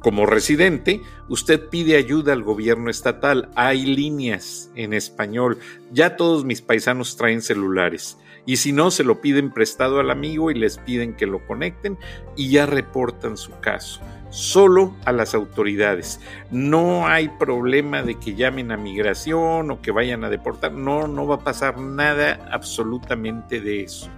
como 0.00 0.26
residente, 0.26 1.02
usted 1.28 1.68
pide 1.68 1.96
ayuda 1.96 2.32
al 2.32 2.42
gobierno 2.42 2.90
estatal. 2.90 3.48
Hay 3.54 3.84
líneas 3.84 4.70
en 4.74 4.92
español. 4.92 5.58
Ya 5.92 6.16
todos 6.16 6.44
mis 6.44 6.62
paisanos 6.62 7.16
traen 7.16 7.42
celulares. 7.42 8.18
Y 8.44 8.58
si 8.58 8.72
no, 8.72 8.92
se 8.92 9.02
lo 9.02 9.20
piden 9.20 9.50
prestado 9.50 9.98
al 9.98 10.10
amigo 10.10 10.50
y 10.50 10.54
les 10.54 10.78
piden 10.78 11.14
que 11.14 11.26
lo 11.26 11.44
conecten 11.46 11.98
y 12.36 12.50
ya 12.50 12.66
reportan 12.66 13.36
su 13.36 13.58
caso. 13.58 14.00
Solo 14.30 14.94
a 15.04 15.12
las 15.12 15.34
autoridades. 15.34 16.20
No 16.50 17.08
hay 17.08 17.28
problema 17.28 18.02
de 18.02 18.14
que 18.16 18.34
llamen 18.34 18.70
a 18.70 18.76
migración 18.76 19.70
o 19.70 19.82
que 19.82 19.90
vayan 19.90 20.22
a 20.22 20.30
deportar. 20.30 20.72
No, 20.72 21.08
no 21.08 21.26
va 21.26 21.36
a 21.36 21.44
pasar 21.44 21.78
nada 21.78 22.48
absolutamente 22.52 23.60
de 23.60 23.82
eso 23.82 24.10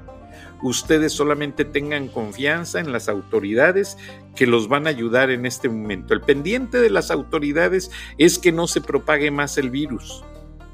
ustedes 0.63 1.13
solamente 1.13 1.65
tengan 1.65 2.09
confianza 2.09 2.81
en 2.81 2.93
las 2.93 3.09
autoridades 3.09 3.97
que 4.35 4.47
los 4.47 4.69
van 4.69 4.87
a 4.87 4.91
ayudar 4.91 5.31
en 5.31 5.47
este 5.47 5.69
momento. 5.69 6.15
El 6.15 6.21
pendiente 6.21 6.79
de 6.79 6.91
las 6.91 7.11
autoridades 7.11 7.91
es 8.19 8.39
que 8.39 8.53
no 8.53 8.67
se 8.67 8.81
propague 8.81 9.31
más 9.31 9.59
el 9.59 9.71
virus 9.71 10.25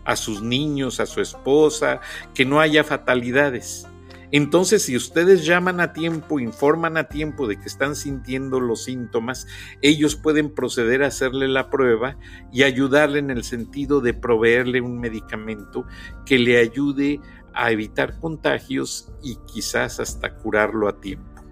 a 0.04 0.16
sus 0.16 0.42
niños, 0.42 1.00
a 1.00 1.06
su 1.06 1.20
esposa, 1.20 2.00
que 2.34 2.44
no 2.44 2.60
haya 2.60 2.84
fatalidades. 2.84 3.86
Entonces, 4.34 4.82
si 4.82 4.96
ustedes 4.96 5.46
llaman 5.46 5.78
a 5.78 5.92
tiempo, 5.92 6.40
informan 6.40 6.96
a 6.96 7.04
tiempo 7.04 7.46
de 7.46 7.56
que 7.56 7.66
están 7.66 7.94
sintiendo 7.94 8.58
los 8.58 8.82
síntomas, 8.82 9.46
ellos 9.80 10.16
pueden 10.16 10.52
proceder 10.52 11.04
a 11.04 11.06
hacerle 11.06 11.46
la 11.46 11.70
prueba 11.70 12.16
y 12.52 12.64
ayudarle 12.64 13.20
en 13.20 13.30
el 13.30 13.44
sentido 13.44 14.00
de 14.00 14.12
proveerle 14.12 14.80
un 14.80 14.98
medicamento 14.98 15.86
que 16.26 16.40
le 16.40 16.58
ayude 16.58 17.20
a 17.54 17.70
evitar 17.70 18.18
contagios 18.20 19.12
y 19.22 19.36
quizás 19.46 20.00
hasta 20.00 20.34
curarlo 20.34 20.88
a 20.88 21.00
tiempo. 21.00 21.42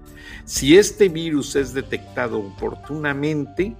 Si 0.45 0.77
este 0.77 1.09
virus 1.09 1.57
es 1.57 1.73
detectado 1.73 2.38
oportunamente, 2.38 3.77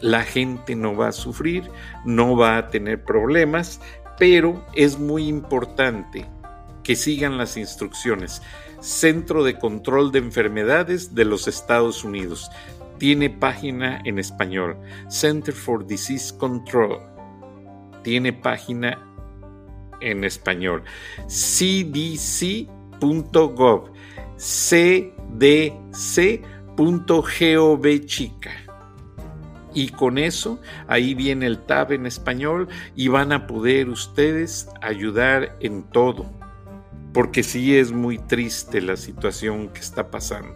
la 0.00 0.24
gente 0.24 0.74
no 0.74 0.96
va 0.96 1.08
a 1.08 1.12
sufrir, 1.12 1.70
no 2.04 2.36
va 2.36 2.58
a 2.58 2.68
tener 2.68 3.04
problemas, 3.04 3.80
pero 4.18 4.64
es 4.74 4.98
muy 4.98 5.28
importante 5.28 6.28
que 6.82 6.96
sigan 6.96 7.38
las 7.38 7.56
instrucciones. 7.56 8.42
Centro 8.80 9.44
de 9.44 9.58
Control 9.58 10.10
de 10.10 10.18
Enfermedades 10.18 11.14
de 11.14 11.24
los 11.24 11.46
Estados 11.46 12.02
Unidos. 12.02 12.50
Tiene 12.98 13.30
página 13.30 14.00
en 14.04 14.18
español. 14.18 14.76
Center 15.08 15.54
for 15.54 15.86
Disease 15.86 16.36
Control. 16.36 16.98
Tiene 18.02 18.32
página 18.32 18.98
en 20.02 20.24
español. 20.24 20.82
cdc.gov. 21.28 22.70
cdc.gov 24.36 25.26
chica. 28.06 28.50
Y 29.74 29.88
con 29.88 30.18
eso, 30.18 30.60
ahí 30.86 31.14
viene 31.14 31.46
el 31.46 31.58
tab 31.64 31.92
en 31.92 32.06
español 32.06 32.68
y 32.94 33.08
van 33.08 33.32
a 33.32 33.46
poder 33.46 33.88
ustedes 33.88 34.68
ayudar 34.82 35.56
en 35.60 35.84
todo. 35.84 36.30
Porque 37.14 37.42
sí 37.42 37.76
es 37.76 37.92
muy 37.92 38.18
triste 38.18 38.80
la 38.80 38.96
situación 38.96 39.68
que 39.68 39.80
está 39.80 40.10
pasando. 40.10 40.54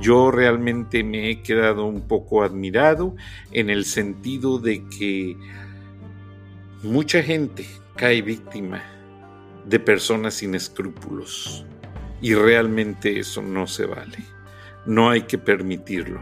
Yo 0.00 0.30
realmente 0.30 1.04
me 1.04 1.30
he 1.30 1.42
quedado 1.42 1.84
un 1.84 2.02
poco 2.02 2.42
admirado 2.42 3.14
en 3.52 3.70
el 3.70 3.84
sentido 3.84 4.58
de 4.58 4.84
que 4.88 5.36
mucha 6.82 7.22
gente 7.22 7.66
cae 8.00 8.22
víctima 8.22 8.82
de 9.66 9.78
personas 9.78 10.32
sin 10.32 10.54
escrúpulos. 10.54 11.66
Y 12.22 12.34
realmente 12.34 13.18
eso 13.18 13.42
no 13.42 13.66
se 13.66 13.84
vale. 13.84 14.16
No 14.86 15.10
hay 15.10 15.24
que 15.24 15.36
permitirlo. 15.36 16.18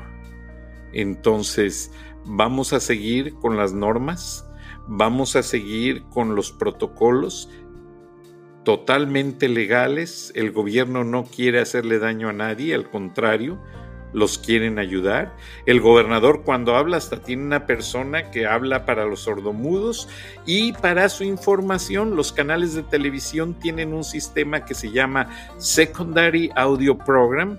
Entonces, 0.92 1.92
vamos 2.24 2.72
a 2.72 2.80
seguir 2.80 3.32
con 3.34 3.56
las 3.56 3.74
normas, 3.74 4.44
vamos 4.88 5.36
a 5.36 5.44
seguir 5.44 6.02
con 6.06 6.34
los 6.34 6.50
protocolos 6.50 7.48
totalmente 8.64 9.48
legales. 9.48 10.32
El 10.34 10.50
gobierno 10.50 11.04
no 11.04 11.26
quiere 11.26 11.60
hacerle 11.60 12.00
daño 12.00 12.28
a 12.28 12.32
nadie, 12.32 12.74
al 12.74 12.90
contrario, 12.90 13.62
los 14.12 14.38
quieren 14.38 14.78
ayudar. 14.78 15.34
El 15.66 15.80
gobernador 15.80 16.42
cuando 16.44 16.76
habla 16.76 16.96
hasta 16.96 17.22
tiene 17.22 17.44
una 17.44 17.66
persona 17.66 18.30
que 18.30 18.46
habla 18.46 18.86
para 18.86 19.04
los 19.04 19.20
sordomudos 19.20 20.08
y 20.46 20.72
para 20.72 21.08
su 21.08 21.24
información 21.24 22.16
los 22.16 22.32
canales 22.32 22.74
de 22.74 22.82
televisión 22.82 23.54
tienen 23.54 23.92
un 23.92 24.04
sistema 24.04 24.64
que 24.64 24.74
se 24.74 24.90
llama 24.90 25.28
Secondary 25.58 26.50
Audio 26.54 26.96
Program 26.98 27.58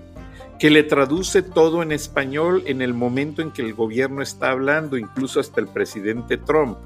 que 0.58 0.70
le 0.70 0.82
traduce 0.82 1.40
todo 1.42 1.82
en 1.82 1.90
español 1.90 2.62
en 2.66 2.82
el 2.82 2.92
momento 2.92 3.40
en 3.40 3.50
que 3.50 3.62
el 3.62 3.72
gobierno 3.72 4.20
está 4.20 4.50
hablando, 4.50 4.98
incluso 4.98 5.40
hasta 5.40 5.58
el 5.58 5.66
presidente 5.68 6.36
Trump. 6.36 6.76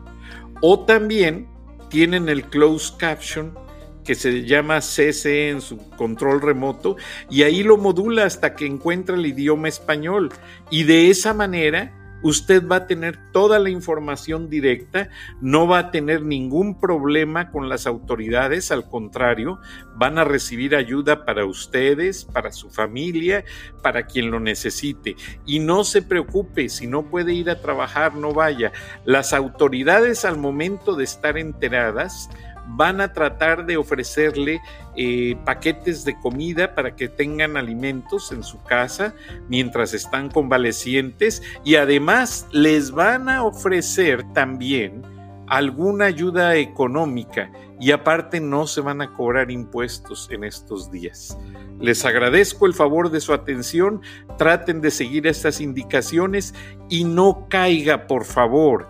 O 0.61 0.85
también 0.85 1.49
tienen 1.91 2.29
el 2.29 2.45
closed 2.45 2.97
caption 2.99 3.64
que 4.05 4.15
se 4.15 4.45
llama 4.45 4.81
CC 4.81 5.51
en 5.51 5.61
su 5.61 5.79
control 5.91 6.41
remoto 6.41 6.97
y 7.31 7.43
ahí 7.43 7.63
lo 7.63 7.77
modula 7.77 8.25
hasta 8.25 8.55
que 8.55 8.67
encuentra 8.67 9.17
el 9.17 9.27
idioma 9.27 9.69
español. 9.69 10.31
Y 10.71 10.85
de 10.85 11.11
esa 11.11 11.35
manera 11.35 11.93
usted 12.25 12.67
va 12.67 12.77
a 12.77 12.87
tener 12.87 13.19
toda 13.33 13.59
la 13.59 13.69
información 13.69 14.49
directa, 14.49 15.11
no 15.43 15.69
va 15.69 15.79
a 15.79 15.91
tener 15.91 16.23
ningún 16.23 16.81
problema 16.81 17.51
con 17.51 17.69
las 17.69 17.87
autoridades, 17.87 18.73
al 18.73 18.89
contrario, 18.89 19.61
van 19.97 20.17
a 20.17 20.25
recibir 20.25 20.75
ayuda 20.75 21.27
para 21.27 21.45
ustedes, 21.45 22.25
para 22.25 22.51
su 22.51 22.71
familia, 22.71 23.45
para 23.83 24.07
quien 24.07 24.31
lo 24.31 24.41
necesite. 24.41 25.17
Y 25.45 25.59
no 25.59 25.85
se 25.85 26.01
preocupe, 26.01 26.71
si 26.71 26.87
no 26.87 27.03
puede 27.11 27.35
ir 27.35 27.51
a 27.51 27.61
trabajar, 27.61 28.15
no 28.15 28.33
vaya. 28.33 28.73
Las 29.05 29.35
autoridades 29.35 30.25
al 30.25 30.39
momento 30.39 30.97
de 30.97 31.05
estar 31.05 31.37
enteradas, 31.37 32.31
van 32.69 33.01
a 33.01 33.13
tratar 33.13 33.67
de 33.67 33.77
ofrecerle 33.77 34.61
eh, 34.97 35.37
paquetes 35.45 36.05
de 36.05 36.19
comida 36.21 36.75
para 36.75 36.97
que 36.97 37.09
tengan 37.09 37.57
alimentos 37.57 38.33
en 38.33 38.43
su 38.43 38.63
casa 38.63 39.15
mientras 39.49 39.95
están 39.95 40.31
convalecientes 40.31 41.43
y 41.65 41.77
además 41.77 42.47
les 42.53 42.91
van 42.91 43.29
a 43.29 43.45
ofrecer 43.45 44.25
también 44.33 45.03
alguna 45.47 46.07
ayuda 46.07 46.57
económica 46.57 47.51
y 47.81 47.91
aparte 47.91 48.41
no 48.41 48.67
se 48.67 48.81
van 48.81 49.03
a 49.03 49.13
cobrar 49.13 49.51
impuestos 49.51 50.29
en 50.31 50.45
estos 50.45 50.91
días. 50.91 51.37
Les 51.81 52.05
agradezco 52.05 52.67
el 52.67 52.75
favor 52.75 53.11
de 53.11 53.21
su 53.21 53.33
atención, 53.33 54.01
traten 54.39 54.81
de 54.81 54.91
seguir 54.91 55.27
estas 55.27 55.61
indicaciones 55.61 56.55
y 56.89 57.05
no 57.05 57.47
caiga, 57.51 58.07
por 58.07 58.25
favor, 58.25 58.89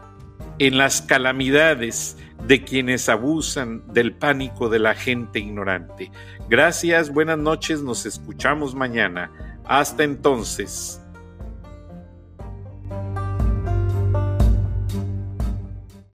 en 0.58 0.78
las 0.78 1.02
calamidades 1.02 2.16
de 2.46 2.62
quienes 2.62 3.08
abusan 3.08 3.82
del 3.92 4.14
pánico 4.14 4.68
de 4.68 4.78
la 4.78 4.94
gente 4.94 5.38
ignorante. 5.38 6.10
Gracias, 6.48 7.10
buenas 7.10 7.38
noches, 7.38 7.82
nos 7.82 8.06
escuchamos 8.06 8.74
mañana. 8.74 9.30
Hasta 9.64 10.04
entonces. 10.04 11.03